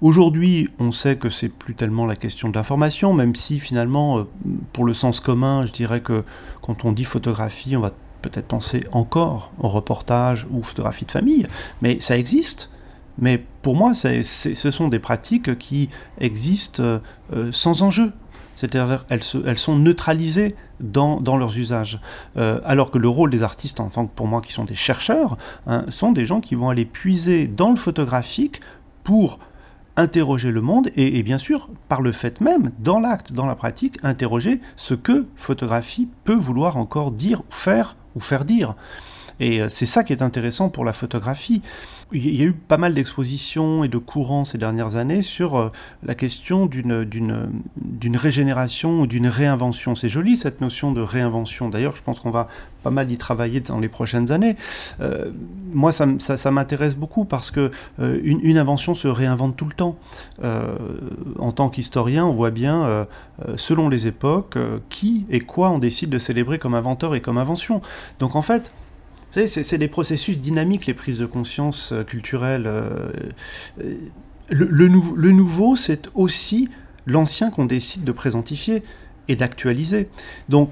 Aujourd'hui, 0.00 0.68
on 0.78 0.92
sait 0.92 1.16
que 1.16 1.28
c'est 1.28 1.48
plus 1.48 1.74
tellement 1.74 2.06
la 2.06 2.14
question 2.14 2.48
de 2.48 2.54
l'information, 2.54 3.12
même 3.14 3.34
si 3.34 3.58
finalement, 3.58 4.18
euh, 4.18 4.28
pour 4.72 4.84
le 4.84 4.94
sens 4.94 5.18
commun, 5.18 5.66
je 5.66 5.72
dirais 5.72 6.00
que 6.00 6.22
quand 6.62 6.84
on 6.84 6.92
dit 6.92 7.04
photographie, 7.04 7.76
on 7.76 7.80
va 7.80 7.90
peut-être 8.22 8.46
penser 8.46 8.84
encore 8.92 9.52
au 9.58 9.68
reportage 9.68 10.46
ou 10.50 10.62
photographie 10.62 11.04
de 11.04 11.10
famille, 11.10 11.46
mais 11.82 11.98
ça 12.00 12.16
existe. 12.16 12.70
Mais 13.20 13.42
pour 13.62 13.74
moi, 13.74 13.92
ce 13.94 14.70
sont 14.70 14.86
des 14.86 15.00
pratiques 15.00 15.58
qui 15.58 15.90
existent 16.20 17.00
euh, 17.32 17.50
sans 17.50 17.82
enjeu. 17.82 18.12
C'est-à-dire 18.54 19.04
elles, 19.08 19.58
sont 19.58 19.76
neutralisées 19.76 20.54
dans, 20.80 21.18
leurs 21.36 21.56
usages. 21.58 22.00
Euh, 22.36 22.60
alors 22.64 22.90
que 22.92 22.98
le 22.98 23.08
rôle 23.08 23.30
des 23.30 23.42
artistes, 23.42 23.80
en 23.80 23.88
tant 23.88 24.06
que 24.06 24.14
pour 24.14 24.28
moi 24.28 24.40
qui 24.40 24.52
sont 24.52 24.64
des 24.64 24.74
chercheurs, 24.74 25.36
hein, 25.66 25.84
sont 25.88 26.12
des 26.12 26.24
gens 26.24 26.40
qui 26.40 26.54
vont 26.54 26.68
aller 26.68 26.84
puiser 26.84 27.48
dans 27.48 27.70
le 27.70 27.76
photographique 27.76 28.60
pour 29.04 29.38
interroger 29.98 30.52
le 30.52 30.62
monde 30.62 30.88
et, 30.96 31.22
bien 31.22 31.38
sûr, 31.38 31.68
par 31.88 32.00
le 32.00 32.12
fait 32.12 32.40
même, 32.40 32.70
dans 32.78 33.00
l'acte, 33.00 33.32
dans 33.32 33.46
la 33.46 33.56
pratique, 33.56 33.98
interroger 34.02 34.60
ce 34.76 34.94
que 34.94 35.26
photographie 35.36 36.08
peut 36.24 36.36
vouloir 36.36 36.76
encore 36.76 37.10
dire, 37.10 37.42
faire 37.50 37.96
ou 38.14 38.20
faire 38.20 38.44
dire. 38.44 38.74
Et 39.40 39.60
c'est 39.68 39.86
ça 39.86 40.04
qui 40.04 40.12
est 40.12 40.22
intéressant 40.22 40.68
pour 40.68 40.84
la 40.84 40.92
photographie. 40.92 41.62
Il 42.12 42.34
y 42.34 42.42
a 42.42 42.46
eu 42.46 42.52
pas 42.52 42.78
mal 42.78 42.94
d'expositions 42.94 43.84
et 43.84 43.88
de 43.88 43.98
courants 43.98 44.44
ces 44.44 44.56
dernières 44.56 44.96
années 44.96 45.20
sur 45.20 45.70
la 46.02 46.14
question 46.14 46.66
d'une 46.66 48.16
régénération 48.16 49.00
ou 49.00 49.06
d'une 49.06 49.26
réinvention. 49.26 49.94
C'est 49.94 50.08
joli 50.08 50.38
cette 50.38 50.60
notion 50.62 50.92
de 50.92 51.02
réinvention. 51.02 51.68
D'ailleurs, 51.68 51.96
je 51.96 52.02
pense 52.02 52.20
qu'on 52.20 52.30
va 52.30 52.48
pas 52.82 52.90
mal 52.90 53.10
y 53.10 53.18
travailler 53.18 53.60
dans 53.60 53.78
les 53.78 53.88
prochaines 53.88 54.32
années. 54.32 54.56
moi, 55.72 55.92
ça, 55.92 56.50
m'intéresse 56.50 56.96
beaucoup 56.96 57.26
parce 57.26 57.50
que 57.50 57.70
une, 57.98 58.40
une, 58.42 58.56
invention 58.56 58.94
se 58.94 59.08
réinvente 59.08 59.56
tout 59.56 59.66
le 59.66 59.74
temps. 59.74 59.98
en 60.42 61.52
tant 61.52 61.68
qu'historien, 61.68 62.24
on 62.24 62.32
voit 62.32 62.50
bien, 62.50 63.06
selon 63.56 63.90
les 63.90 64.06
époques, 64.06 64.56
qui 64.88 65.26
et 65.28 65.40
quoi 65.40 65.70
on 65.70 65.78
décide 65.78 66.08
de 66.08 66.18
célébrer 66.18 66.58
comme 66.58 66.74
inventeur 66.74 67.14
et 67.14 67.20
comme 67.20 67.36
invention. 67.36 67.82
Donc 68.18 68.34
en 68.34 68.42
fait, 68.42 68.72
c'est 69.32 69.78
des 69.78 69.88
processus 69.88 70.38
dynamiques, 70.38 70.86
les 70.86 70.94
prises 70.94 71.18
de 71.18 71.26
conscience 71.26 71.92
euh, 71.92 72.02
culturelles. 72.02 72.66
Euh, 72.66 73.10
euh, 73.80 73.94
le, 74.48 74.88
nouveau, 75.32 75.76
c'est 75.76 76.08
aussi 76.14 76.68
l'ancien 77.06 77.50
qu'on 77.50 77.66
décide 77.66 78.04
de 78.04 78.12
présentifier 78.12 78.82
et 79.28 79.36
d'actualiser. 79.36 80.08
Donc, 80.48 80.70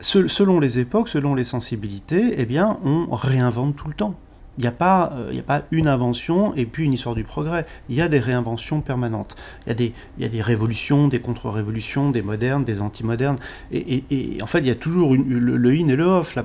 selon 0.00 0.58
les 0.58 0.80
époques, 0.80 1.08
selon 1.08 1.36
les 1.36 1.44
sensibilités, 1.44 2.34
eh 2.36 2.44
bien, 2.44 2.78
on 2.84 3.06
réinvente 3.14 3.76
tout 3.76 3.86
le 3.86 3.94
temps. 3.94 4.18
Il 4.58 4.62
n'y 4.62 4.68
a, 4.68 4.72
pas, 4.72 5.12
euh, 5.16 5.38
a 5.38 5.42
pas 5.42 5.62
une 5.72 5.88
invention 5.88 6.54
et 6.54 6.64
puis 6.64 6.84
une 6.84 6.92
histoire 6.92 7.16
du 7.16 7.24
progrès. 7.24 7.66
Il 7.88 7.96
y 7.96 8.00
a 8.00 8.08
des 8.08 8.20
réinventions 8.20 8.80
permanentes. 8.80 9.36
Il 9.66 9.70
y 9.70 9.72
a 9.72 9.74
des, 9.74 9.92
y 10.18 10.24
a 10.24 10.28
des 10.28 10.42
révolutions, 10.42 11.08
des 11.08 11.18
contre-révolutions, 11.18 12.10
des 12.10 12.22
modernes, 12.22 12.64
des 12.64 12.80
anti-modernes. 12.80 13.38
Et, 13.72 14.38
en 14.40 14.46
fait, 14.46 14.60
il 14.60 14.66
y 14.66 14.70
a 14.70 14.76
toujours 14.76 15.14
le, 15.14 15.70
in 15.70 15.88
et 15.88 15.96
le 15.96 16.04
off, 16.04 16.36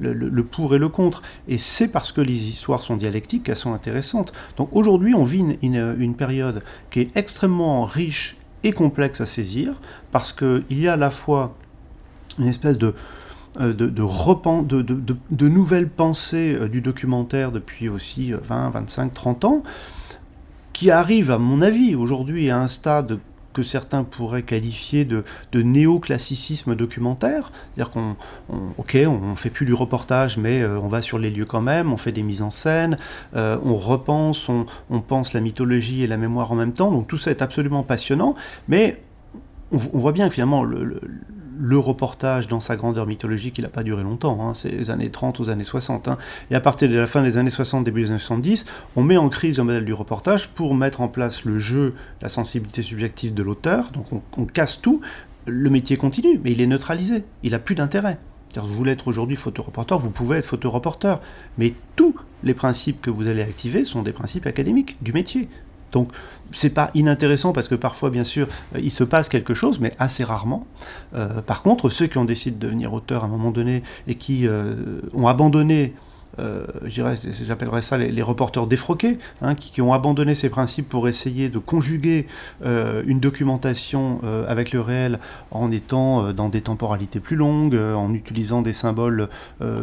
le, 0.00 0.42
pour 0.42 0.74
et 0.74 0.78
le 0.78 0.88
contre. 0.88 1.22
Et 1.46 1.58
c'est 1.58 1.88
parce 1.88 2.12
que 2.12 2.22
les 2.22 2.48
histoires 2.48 2.80
sont 2.80 2.96
dialectiques 2.96 3.44
qu'elles 3.44 3.56
sont 3.56 3.74
intéressantes. 3.74 4.32
Donc 4.56 4.70
aujourd'hui, 4.72 5.14
on 5.14 5.24
vit 5.24 5.58
une, 5.62 6.14
période 6.14 6.62
qui 6.90 7.00
est 7.00 7.16
extrêmement 7.16 7.84
riche 7.84 8.36
et 8.62 8.72
complexe 8.72 9.20
à 9.20 9.26
saisir, 9.26 9.74
parce 10.12 10.32
qu'il 10.32 10.64
y 10.70 10.88
a 10.88 10.94
à 10.94 10.96
la 10.96 11.10
fois 11.10 11.54
une 12.38 12.48
espèce 12.48 12.78
de 12.78 12.94
euh, 13.60 13.72
de, 13.72 13.86
de, 13.86 15.16
de, 15.30 15.48
nouvelles 15.48 15.88
pensées 15.88 16.56
euh, 16.58 16.68
du 16.68 16.80
documentaire 16.80 17.52
depuis 17.52 17.88
aussi 17.88 18.32
20, 18.32 18.70
25, 18.70 19.12
30 19.12 19.44
ans, 19.44 19.62
qui 20.72 20.90
arrivent, 20.90 21.30
à 21.30 21.38
mon 21.38 21.62
avis, 21.62 21.94
aujourd'hui 21.94 22.50
à 22.50 22.58
un 22.58 22.66
stade 22.66 23.20
que 23.52 23.62
certains 23.62 24.02
pourraient 24.02 24.42
qualifier 24.42 25.04
de, 25.04 25.22
de 25.52 25.62
néoclassicisme 25.62 26.74
documentaire. 26.74 27.52
C'est-à-dire 27.76 27.92
qu'on, 27.92 28.16
ok, 28.76 28.98
on 29.06 29.36
fait 29.36 29.50
plus 29.50 29.66
du 29.66 29.74
reportage, 29.74 30.36
mais 30.36 30.60
euh, 30.60 30.80
on 30.80 30.88
va 30.88 31.00
sur 31.00 31.20
les 31.20 31.30
lieux 31.30 31.44
quand 31.44 31.60
même, 31.60 31.92
on 31.92 31.96
fait 31.96 32.10
des 32.10 32.24
mises 32.24 32.42
en 32.42 32.50
scène, 32.50 32.98
on 33.34 33.76
repense, 33.76 34.48
on, 34.48 34.66
pense 35.00 35.32
la 35.32 35.40
mythologie 35.40 36.02
et 36.02 36.08
la 36.08 36.16
mémoire 36.16 36.50
en 36.50 36.56
même 36.56 36.72
temps. 36.72 36.90
Donc 36.90 37.06
tout 37.06 37.18
ça 37.18 37.30
est 37.30 37.42
absolument 37.42 37.84
passionnant, 37.84 38.34
mais 38.66 39.00
on, 39.70 39.76
voit 39.76 40.12
bien 40.12 40.26
que 40.26 40.34
finalement 40.34 40.64
le, 40.64 40.82
le 40.82 41.00
reportage 41.76 42.48
dans 42.48 42.60
sa 42.60 42.76
grandeur 42.76 43.06
mythologique, 43.06 43.58
il 43.58 43.62
n'a 43.62 43.68
pas 43.68 43.82
duré 43.82 44.02
longtemps, 44.02 44.38
hein, 44.40 44.54
c'est 44.54 44.70
les 44.70 44.90
années 44.90 45.10
30 45.10 45.40
aux 45.40 45.50
années 45.50 45.64
60. 45.64 46.08
Hein. 46.08 46.18
Et 46.50 46.54
à 46.54 46.60
partir 46.60 46.88
de 46.88 46.96
la 46.96 47.06
fin 47.06 47.22
des 47.22 47.38
années 47.38 47.50
60, 47.50 47.84
début 47.84 48.02
des 48.02 48.10
années 48.10 48.18
70, 48.18 48.66
on 48.96 49.02
met 49.02 49.16
en 49.16 49.28
crise 49.28 49.58
le 49.58 49.64
modèle 49.64 49.84
du 49.84 49.92
reportage 49.92 50.48
pour 50.48 50.74
mettre 50.74 51.00
en 51.00 51.08
place 51.08 51.44
le 51.44 51.58
jeu, 51.58 51.94
la 52.22 52.28
sensibilité 52.28 52.82
subjective 52.82 53.34
de 53.34 53.42
l'auteur. 53.42 53.90
Donc 53.92 54.06
on, 54.36 54.44
casse 54.44 54.80
tout, 54.80 55.00
le 55.46 55.70
métier 55.70 55.96
continue, 55.96 56.40
mais 56.42 56.52
il 56.52 56.60
est 56.60 56.66
neutralisé, 56.66 57.24
il 57.42 57.52
n'a 57.52 57.58
plus 57.58 57.74
d'intérêt. 57.74 58.18
Vous 58.56 58.74
voulez 58.74 58.92
être 58.92 59.08
aujourd'hui 59.08 59.36
photoreporteur, 59.36 59.98
vous 59.98 60.10
pouvez 60.10 60.38
être 60.38 60.46
photoreporteur, 60.46 61.20
mais 61.58 61.74
tous 61.96 62.14
les 62.44 62.54
principes 62.54 63.00
que 63.00 63.10
vous 63.10 63.26
allez 63.26 63.42
activer 63.42 63.84
sont 63.84 64.02
des 64.02 64.12
principes 64.12 64.46
académiques 64.46 64.96
du 65.02 65.12
métier. 65.12 65.48
Donc 65.94 66.08
c'est 66.52 66.74
pas 66.74 66.90
inintéressant 66.94 67.52
parce 67.52 67.68
que 67.68 67.74
parfois, 67.74 68.10
bien 68.10 68.24
sûr, 68.24 68.48
euh, 68.74 68.80
il 68.82 68.90
se 68.90 69.04
passe 69.04 69.28
quelque 69.28 69.54
chose, 69.54 69.80
mais 69.80 69.92
assez 69.98 70.24
rarement. 70.24 70.66
Euh, 71.14 71.40
par 71.40 71.62
contre, 71.62 71.88
ceux 71.88 72.06
qui 72.06 72.18
ont 72.18 72.24
décidé 72.24 72.56
de 72.56 72.60
devenir 72.60 72.92
auteurs 72.92 73.22
à 73.22 73.26
un 73.26 73.30
moment 73.30 73.52
donné 73.52 73.82
et 74.06 74.16
qui 74.16 74.46
euh, 74.46 75.00
ont 75.14 75.26
abandonné 75.26 75.94
j'appellerais 76.84 77.82
ça 77.82 77.96
les, 77.96 78.22
reporters 78.22 78.66
défroqués, 78.66 79.18
hein, 79.40 79.54
qui, 79.54 79.80
ont 79.80 79.92
abandonné 79.92 80.34
ces 80.34 80.48
principes 80.48 80.88
pour 80.88 81.06
essayer 81.06 81.48
de 81.48 81.60
conjuguer 81.60 82.26
une 82.64 83.20
documentation 83.20 84.20
avec 84.48 84.72
le 84.72 84.80
réel 84.80 85.20
en 85.52 85.70
étant 85.70 86.32
dans 86.32 86.48
des 86.48 86.60
temporalités 86.60 87.20
plus 87.20 87.36
longues, 87.36 87.76
en 87.76 88.12
utilisant 88.12 88.62
des 88.62 88.72
symboles 88.72 89.28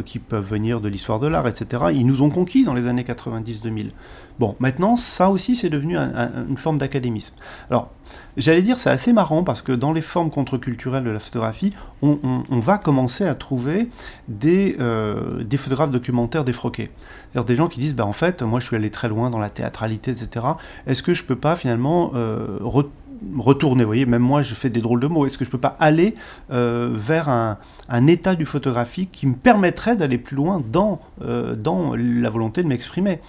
qui 0.03 0.19
peuvent 0.19 0.45
venir 0.45 0.81
de 0.81 0.89
l'histoire 0.89 1.21
de 1.21 1.27
l'art, 1.27 1.47
etc. 1.47 1.83
Ils 1.93 2.05
nous 2.05 2.21
ont 2.21 2.29
conquis 2.29 2.65
dans 2.65 2.73
les 2.73 2.85
années 2.85 3.03
90-2000. 3.03 3.91
Bon, 4.39 4.55
maintenant, 4.59 4.95
ça 4.95 5.29
aussi, 5.29 5.55
c'est 5.55 5.69
devenu 5.69 5.97
une 5.97 6.57
forme 6.57 6.77
d'académisme. 6.77 7.35
Alors, 7.69 7.91
j'allais 8.37 8.61
dire, 8.61 8.79
c'est 8.79 8.89
assez 8.89 9.13
marrant 9.13 9.43
parce 9.43 9.61
que 9.61 9.71
dans 9.71 9.93
les 9.93 10.01
formes 10.01 10.29
contre-culturelles 10.29 11.03
de 11.03 11.09
la 11.09 11.19
photographie, 11.19 11.73
on, 12.01 12.17
va 12.49 12.77
commencer 12.77 13.25
à 13.25 13.35
trouver 13.35 13.89
des, 14.27 14.75
euh, 14.79 15.43
des 15.43 15.57
photographes 15.57 15.91
documentaires 15.91 16.43
défroqués. 16.43 16.89
C'est-à-dire 17.31 17.45
des 17.45 17.55
gens 17.55 17.67
qui 17.67 17.79
disent, 17.79 17.95
bah, 17.95 18.05
en 18.05 18.13
fait, 18.13 18.41
moi, 18.41 18.59
je 18.59 18.67
suis 18.67 18.75
allé 18.75 18.89
très 18.89 19.09
loin 19.09 19.29
dans 19.29 19.39
la 19.39 19.49
théâtralité, 19.49 20.11
etc. 20.11 20.45
Est-ce 20.87 21.03
que 21.03 21.13
je 21.13 21.23
peux 21.23 21.35
pas, 21.35 21.55
finalement, 21.55 22.11
euh, 22.15 22.57
retourner? 23.37 23.83
Vous 23.83 23.89
voyez, 23.89 24.05
même 24.05 24.23
moi, 24.23 24.41
je 24.41 24.55
fais 24.55 24.69
des 24.69 24.81
drôles 24.81 24.99
de 24.99 25.07
mots. 25.07 25.25
Est-ce 25.25 25.37
que 25.37 25.45
je 25.45 25.49
peux 25.49 25.59
pas 25.59 25.75
aller 25.79 26.15
euh, 26.51 26.89
vers 26.93 27.29
un, 27.29 27.57
état 28.07 28.35
du 28.35 28.45
photographique 28.45 29.09
qui 29.11 29.27
me 29.27 29.35
permettrait 29.35 29.95
d'aller 29.95 30.17
plus 30.17 30.35
loin 30.35 30.61
dans, 30.71 31.01
dans 31.19 31.95
la 31.95 32.29
volonté 32.29 32.63
de 32.63 32.67
m'exprimer? 32.67 33.19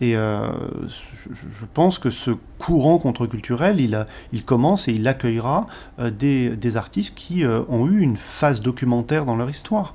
Et 0.00 0.16
euh, 0.16 0.50
je, 0.86 1.64
pense 1.72 1.98
que 1.98 2.10
ce 2.10 2.32
courant 2.58 2.98
contre-culturel, 2.98 3.80
il, 3.80 4.44
commence 4.44 4.88
et 4.88 4.92
il 4.92 5.06
accueillera 5.06 5.68
euh, 6.00 6.10
des, 6.10 6.76
artistes 6.76 7.14
qui 7.14 7.44
euh, 7.44 7.62
ont 7.68 7.86
eu 7.86 8.00
une 8.00 8.16
phase 8.16 8.60
documentaire 8.60 9.24
dans 9.24 9.36
leur 9.36 9.48
histoire. 9.48 9.94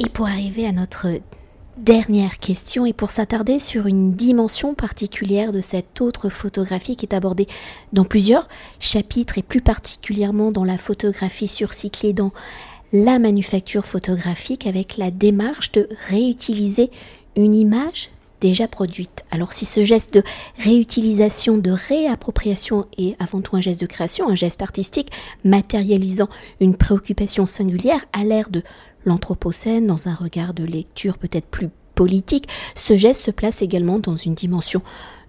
Et 0.00 0.08
pour 0.08 0.26
arriver 0.26 0.66
à 0.66 0.72
notre 0.72 1.06
dernière 1.76 2.40
question 2.40 2.86
et 2.86 2.92
pour 2.92 3.10
s'attarder 3.10 3.60
sur 3.60 3.86
une 3.86 4.14
dimension 4.14 4.74
particulière 4.74 5.52
de 5.52 5.60
cette 5.60 6.00
autre 6.00 6.28
photographie 6.28 6.96
qui 6.96 7.06
est 7.06 7.14
abordée 7.14 7.46
dans 7.92 8.04
plusieurs 8.04 8.48
chapitres 8.80 9.38
et 9.38 9.42
plus 9.42 9.60
particulièrement 9.60 10.50
dans 10.50 10.64
la 10.64 10.76
photographie 10.76 11.46
surcyclée, 11.46 12.12
dans 12.12 12.32
la 12.92 13.20
manufacture 13.20 13.86
photographique 13.86 14.66
avec 14.66 14.96
la 14.96 15.12
démarche 15.12 15.70
de 15.70 15.88
réutiliser 16.08 16.90
une 17.36 17.54
image 17.54 18.10
déjà 18.40 18.68
produite. 18.68 19.24
Alors 19.30 19.52
si 19.52 19.64
ce 19.64 19.84
geste 19.84 20.14
de 20.14 20.22
réutilisation, 20.58 21.58
de 21.58 21.70
réappropriation 21.70 22.86
est 22.96 23.20
avant 23.20 23.40
tout 23.40 23.56
un 23.56 23.60
geste 23.60 23.80
de 23.80 23.86
création, 23.86 24.28
un 24.28 24.34
geste 24.34 24.62
artistique 24.62 25.10
matérialisant 25.44 26.28
une 26.60 26.76
préoccupation 26.76 27.46
singulière 27.46 28.04
à 28.12 28.24
l'ère 28.24 28.50
de 28.50 28.62
l'Anthropocène 29.04 29.86
dans 29.86 30.08
un 30.08 30.14
regard 30.14 30.54
de 30.54 30.64
lecture 30.64 31.18
peut-être 31.18 31.46
plus 31.46 31.68
politique, 31.94 32.48
ce 32.76 32.96
geste 32.96 33.22
se 33.22 33.32
place 33.32 33.60
également 33.60 33.98
dans 33.98 34.14
une 34.14 34.34
dimension 34.34 34.82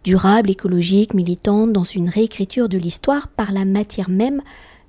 durable, 0.03 0.51
écologique, 0.51 1.15
militante, 1.15 1.73
dans 1.73 1.83
une 1.83 2.09
réécriture 2.09 2.69
de 2.69 2.77
l'histoire 2.77 3.27
par 3.27 3.51
la 3.51 3.65
matière 3.65 4.09
même 4.09 4.41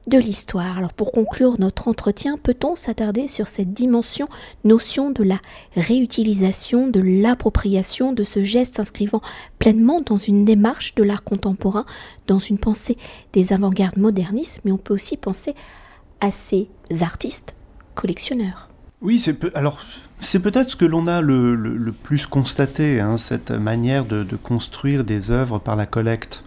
de 0.06 0.18
l'histoire. 0.18 0.78
Alors 0.78 0.92
pour 0.92 1.12
conclure 1.12 1.58
notre 1.58 1.88
entretien, 1.88 2.38
peut-on 2.38 2.74
s'attarder 2.74 3.28
sur 3.28 3.48
cette 3.48 3.72
dimension, 3.72 4.28
notion 4.64 5.10
de 5.10 5.22
la 5.22 5.38
réutilisation, 5.76 6.88
de 6.88 7.00
l'appropriation 7.00 8.12
de 8.12 8.24
ce 8.24 8.42
geste 8.42 8.76
s'inscrivant 8.76 9.20
pleinement 9.58 10.00
dans 10.00 10.18
une 10.18 10.44
démarche 10.44 10.94
de 10.94 11.02
l'art 11.02 11.24
contemporain, 11.24 11.84
dans 12.26 12.38
une 12.38 12.58
pensée 12.58 12.96
des 13.32 13.52
avant-gardes 13.52 13.98
modernistes, 13.98 14.60
mais 14.64 14.72
on 14.72 14.78
peut 14.78 14.94
aussi 14.94 15.16
penser 15.16 15.54
à 16.20 16.30
ces 16.30 16.68
artistes 17.00 17.54
collectionneurs? 17.94 18.68
Oui, 19.02 19.18
c'est 19.18 19.54
alors 19.56 19.80
c'est 20.20 20.40
peut-être 20.40 20.70
ce 20.70 20.76
que 20.76 20.84
l'on 20.84 21.06
a 21.06 21.22
le, 21.22 21.94
plus 22.02 22.26
constaté, 22.26 23.00
hein, 23.00 23.16
cette 23.16 23.50
manière 23.50 24.04
de, 24.04 24.22
de, 24.22 24.36
construire 24.36 25.04
des 25.04 25.30
œuvres 25.30 25.58
par 25.58 25.76
la 25.76 25.86
collecte. 25.86 26.44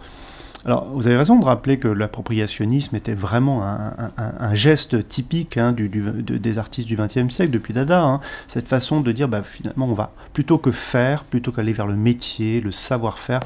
Alors, 0.64 0.86
vous 0.86 1.06
avez 1.06 1.16
raison 1.16 1.38
de 1.38 1.44
rappeler 1.44 1.78
que 1.78 1.88
l'appropriationnisme 1.88 2.96
était 2.96 3.14
vraiment 3.14 3.62
un, 3.62 4.54
geste 4.54 5.06
typique 5.08 5.58
hein, 5.58 5.74
des 5.76 6.58
artistes 6.58 6.88
du 6.88 6.96
XXe 6.96 7.28
siècle, 7.28 7.50
depuis 7.50 7.74
Dada. 7.74 8.02
Hein. 8.02 8.20
cette 8.48 8.66
façon 8.66 9.02
de 9.02 9.12
dire, 9.12 9.28
bah, 9.28 9.42
finalement, 9.42 9.86
on 9.86 9.92
va, 9.92 10.12
plutôt 10.32 10.56
que 10.56 10.70
faire, 10.70 11.24
plutôt 11.24 11.52
qu'aller 11.52 11.74
vers 11.74 11.86
le 11.86 11.96
métier, 11.96 12.62
le 12.62 12.72
savoir-faire, 12.72 13.40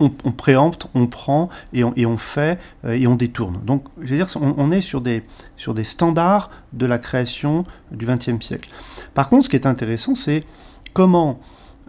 on, 0.00 0.10
préempte, 0.10 0.88
on 0.94 1.08
prend 1.08 1.48
et 1.72 1.82
on, 1.82 2.16
fait 2.18 2.58
euh, 2.84 2.92
et 2.92 3.08
on 3.08 3.16
détourne. 3.16 3.60
Donc, 3.64 3.84
je 4.00 4.08
veux 4.10 4.16
dire, 4.16 4.28
on, 4.40 4.70
est 4.70 4.80
sur 4.80 5.00
des, 5.00 5.24
standards 5.82 6.50
de 6.72 6.86
la 6.86 6.98
création 6.98 7.64
du 7.90 8.06
XXe 8.06 8.44
siècle. 8.44 8.70
Par 9.14 9.28
contre, 9.28 9.44
ce 9.44 9.50
qui 9.50 9.56
est 9.56 9.66
intéressant, 9.66 10.14
c'est 10.14 10.44
comment 10.92 11.40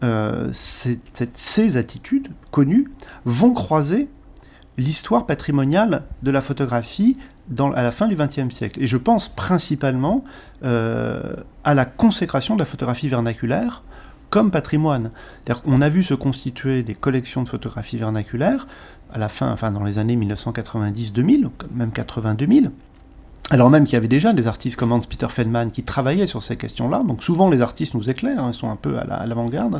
euh, 0.02 0.50
ces 0.54 1.78
attitudes 1.78 2.30
connues 2.52 2.90
vont 3.26 3.54
croiser 3.54 4.08
l'histoire 4.80 5.26
patrimoniale 5.26 6.04
de 6.24 6.32
la 6.32 6.42
photographie 6.42 7.18
à 7.76 7.84
la 7.84 7.92
fin 7.92 8.08
du 8.08 8.16
XXe 8.16 8.50
siècle. 8.50 8.82
Et 8.82 8.88
je 8.88 8.98
pense 8.98 9.28
principalement 9.30 10.24
à 10.64 11.74
la 11.74 11.86
consécration 11.86 12.56
de 12.56 12.60
la 12.60 12.66
photographie 12.66 13.08
vernaculaire 13.08 13.84
comme 14.30 14.52
patrimoine. 14.52 15.12
On 15.66 15.82
a 15.82 15.90
vu 15.90 16.04
se 16.04 16.14
constituer 16.14 16.84
des 16.84 16.94
collections 16.94 17.44
de 17.44 17.50
photographies 17.50 17.98
vernaculaires 17.98 18.68
à 19.12 19.18
la 19.18 19.28
fin, 19.28 19.52
enfin 19.52 19.72
dans 19.72 19.84
les 19.84 19.98
années 19.98 20.16
1990-2000, 20.16 21.50
même 21.74 21.90
80-2000. 21.90 22.70
Alors 23.52 23.72
même 23.72 23.86
qu'il 23.86 23.94
y 23.94 23.98
avait 23.98 24.08
déjà 24.08 24.32
des 24.32 24.46
artistes 24.46 24.78
comme 24.78 24.92
Hans-Peter 24.92 25.28
Feldman 25.30 25.72
qui 25.72 25.82
travaillaient 25.82 26.28
sur 26.28 26.44
ces 26.44 26.56
questions-là, 26.56 27.02
donc 27.04 27.24
souvent 27.24 27.50
les 27.50 27.62
artistes 27.62 27.96
nous 27.96 28.08
éclairent, 28.08 28.44
hein, 28.44 28.52
ils 28.54 28.58
sont 28.58 28.70
un 28.70 28.76
peu 28.76 29.00
à 29.00 29.26
l'avant-garde, 29.26 29.74
hein, 29.74 29.80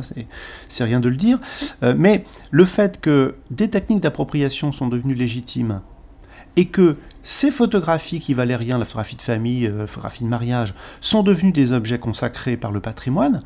c'est 0.68 0.84
rien 0.84 0.98
de 0.98 1.08
le 1.08 1.16
dire, 1.16 1.38
euh, 1.84 1.94
mais 1.96 2.24
le 2.50 2.64
fait 2.64 3.00
que 3.00 3.36
des 3.50 3.70
techniques 3.70 4.00
d'appropriation 4.00 4.72
sont 4.72 4.88
devenues 4.88 5.14
légitimes 5.14 5.82
et 6.56 6.64
que 6.64 6.96
ces 7.22 7.52
photographies 7.52 8.18
qui 8.18 8.34
valaient 8.34 8.56
rien, 8.56 8.76
la 8.76 8.84
photographie 8.84 9.14
de 9.14 9.22
famille, 9.22 9.68
la 9.68 9.74
euh, 9.74 9.86
photographie 9.86 10.24
de 10.24 10.28
mariage, 10.28 10.74
sont 11.00 11.22
devenues 11.22 11.52
des 11.52 11.72
objets 11.72 12.00
consacrés 12.00 12.56
par 12.56 12.72
le 12.72 12.80
patrimoine, 12.80 13.42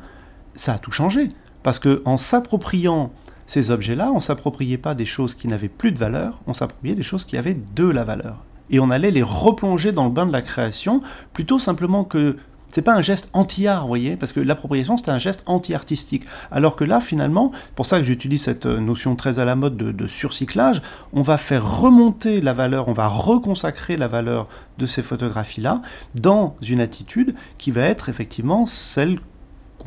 ça 0.55 0.73
a 0.73 0.77
tout 0.79 0.91
changé. 0.91 1.29
Parce 1.61 1.79
qu'en 1.79 2.17
s'appropriant 2.17 3.11
ces 3.47 3.69
objets-là, 3.69 4.11
on 4.11 4.19
s'appropriait 4.19 4.77
pas 4.77 4.95
des 4.95 5.05
choses 5.05 5.35
qui 5.35 5.47
n'avaient 5.47 5.69
plus 5.69 5.91
de 5.91 5.99
valeur, 5.99 6.41
on 6.47 6.53
s'appropriait 6.53 6.95
des 6.95 7.03
choses 7.03 7.25
qui 7.25 7.37
avaient 7.37 7.57
de 7.75 7.85
la 7.85 8.03
valeur. 8.03 8.43
Et 8.69 8.79
on 8.79 8.89
allait 8.89 9.11
les 9.11 9.23
replonger 9.23 9.91
dans 9.91 10.05
le 10.05 10.11
bain 10.11 10.25
de 10.25 10.31
la 10.31 10.41
création, 10.41 11.01
plutôt 11.33 11.59
simplement 11.59 12.03
que 12.03 12.37
c'est 12.75 12.81
pas 12.81 12.93
un 12.93 13.01
geste 13.01 13.29
anti-art, 13.31 13.83
vous 13.83 13.87
voyez, 13.87 14.17
parce 14.17 14.33
que 14.33 14.41
l'appropriation 14.41 14.97
c'était 14.97 15.11
un 15.11 15.17
geste 15.17 15.43
anti-artistique. 15.45 16.25
Alors 16.51 16.75
que 16.75 16.83
là, 16.83 16.99
finalement, 16.99 17.53
pour 17.75 17.85
ça 17.85 17.99
que 17.99 18.05
j'utilise 18.05 18.41
cette 18.43 18.65
notion 18.65 19.15
très 19.15 19.39
à 19.39 19.45
la 19.45 19.55
mode 19.55 19.77
de, 19.77 20.07
surcyclage, 20.07 20.81
on 21.13 21.21
va 21.21 21.37
faire 21.37 21.79
remonter 21.79 22.41
la 22.41 22.53
valeur, 22.53 22.89
on 22.89 22.93
va 22.93 23.07
reconsacrer 23.07 23.95
la 23.95 24.09
valeur 24.09 24.49
de 24.77 24.85
ces 24.85 25.03
photographies-là 25.03 25.83
dans 26.15 26.57
une 26.61 26.81
attitude 26.81 27.35
qui 27.57 27.71
va 27.71 27.83
être 27.83 28.09
effectivement 28.09 28.65
celle 28.65 29.19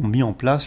ont 0.02 0.08
mis 0.08 0.22
en 0.22 0.32
place 0.32 0.66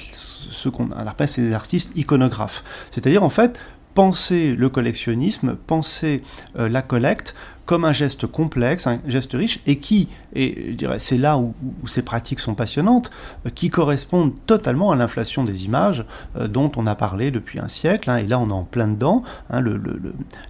ce 0.51 0.69
qu'on 0.69 0.91
appelle 0.91 1.27
ces 1.27 1.53
artistes 1.53 1.91
iconographes. 1.95 2.63
C'est-à-dire 2.91 3.23
en 3.23 3.29
fait 3.29 3.59
penser 3.93 4.55
le 4.55 4.69
collectionnisme, 4.69 5.55
penser 5.55 6.21
euh, 6.57 6.69
la 6.69 6.81
collecte 6.81 7.35
comme 7.71 7.85
un 7.85 7.93
geste 7.93 8.27
complexe, 8.27 8.85
un 8.85 8.99
geste 9.07 9.31
riche, 9.31 9.61
et 9.65 9.77
qui, 9.77 10.09
et 10.35 10.71
je 10.71 10.73
dirais, 10.73 10.99
c'est 10.99 11.17
là 11.17 11.37
où, 11.37 11.53
ces 11.85 12.01
pratiques 12.01 12.41
sont 12.41 12.53
passionnantes, 12.53 13.11
euh, 13.45 13.49
qui 13.49 13.69
correspondent 13.69 14.33
totalement 14.45 14.91
à 14.91 14.97
l'inflation 14.97 15.45
des 15.45 15.63
images 15.63 16.03
euh, 16.35 16.49
dont 16.49 16.69
on 16.75 16.85
a 16.85 16.95
parlé 16.95 17.31
depuis 17.31 17.59
un 17.59 17.69
siècle, 17.69 18.09
hein, 18.09 18.17
et 18.17 18.27
là 18.27 18.39
on 18.39 18.49
est 18.49 18.51
en 18.51 18.63
plein 18.65 18.89
dedans, 18.89 19.23
hein, 19.51 19.63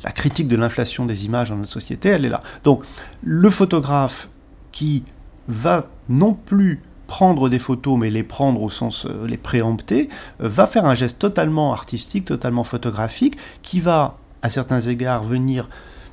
la 0.03 0.11
critique 0.11 0.47
de 0.47 0.55
l'inflation 0.55 1.05
des 1.05 1.25
images 1.25 1.51
dans 1.51 1.57
notre 1.57 1.71
société, 1.71 2.09
elle 2.09 2.25
est 2.25 2.29
là. 2.29 2.41
Donc 2.63 2.81
le 3.21 3.51
photographe 3.51 4.27
qui 4.71 5.03
va 5.47 5.89
non 6.09 6.33
plus 6.33 6.81
prendre 7.05 7.49
des 7.49 7.59
photos, 7.59 7.99
mais 7.99 8.09
les 8.09 8.23
prendre 8.23 8.63
au 8.63 8.71
sens 8.71 9.05
euh, 9.05 9.27
les 9.27 9.37
préempter, 9.37 10.09
va 10.39 10.65
faire 10.65 10.85
un 10.85 10.95
geste 10.95 11.19
totalement 11.19 11.71
artistique, 11.71 12.25
totalement 12.25 12.63
photographique, 12.63 13.37
qui 13.61 13.79
va, 13.79 14.17
à 14.41 14.49
certains 14.49 14.81
égards, 14.81 15.23
venir 15.23 15.69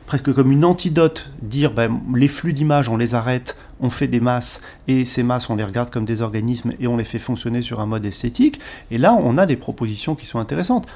presque 0.09 0.32
comme 0.32 0.50
une 0.50 0.64
antidote, 0.64 1.30
dire 1.42 1.72
ben, 1.72 2.00
les 2.14 2.28
flux 2.28 2.54
d'images, 2.54 2.88
on 2.88 2.96
les 2.96 3.14
arrête, 3.14 3.59
on 3.80 3.90
fait 3.90 4.09
des 4.09 4.20
masses, 4.20 4.62
et 4.88 5.04
ces 5.04 5.22
masses, 5.22 5.50
on 5.50 5.56
les 5.56 5.64
regarde 5.64 5.90
comme 5.90 6.06
des 6.06 6.22
organismes, 6.22 6.72
et 6.80 6.86
on 6.86 6.96
les 6.96 7.04
fait 7.04 7.18
fonctionner 7.18 7.61
sur 7.62 7.78
un 7.78 7.86
mode 7.86 8.06
esthétique. 8.06 8.59
Et 8.90 8.98
là, 8.98 9.16
on 9.20 9.36
a 9.36 9.44
des 9.44 9.56
propositions 9.56 10.14
qui 10.14 10.26
sont 10.26 10.38
intéressantes 10.38 10.88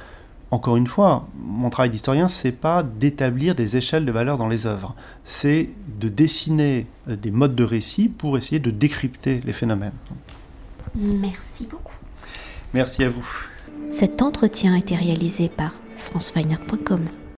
encore 0.53 0.77
une 0.77 0.87
fois, 0.87 1.27
mon 1.43 1.71
travail 1.71 1.89
d'historien, 1.89 2.29
c'est 2.29 2.53
pas 2.53 2.83
d'établir 2.83 3.55
des 3.55 3.79
échelles 3.79 4.05
de 4.05 4.13
valeur 4.13 4.37
dans 4.37 4.49
les 4.49 4.67
œuvres, 4.67 4.95
c'est 5.25 5.71
de 5.99 6.11
dessiner 6.11 6.87
euh, 7.09 7.17
des 7.17 7.31
modes 7.31 7.55
de 7.55 7.65
récit 7.65 8.09
pour 8.09 8.37
essayer 8.37 8.61
de 8.61 8.71
décrypter 8.71 9.41
les 9.47 9.55
phénomènes. 9.55 9.95
Merci 10.95 11.67
beaucoup. 11.71 11.97
Merci 12.75 13.03
à 13.03 13.09
vous. 13.09 13.27
Cet 13.89 14.21
entretien 14.21 14.75
a 14.75 14.79
été 14.79 14.95
réalisé 14.95 15.49
par 15.49 15.73
franceweiner.com. 15.97 17.09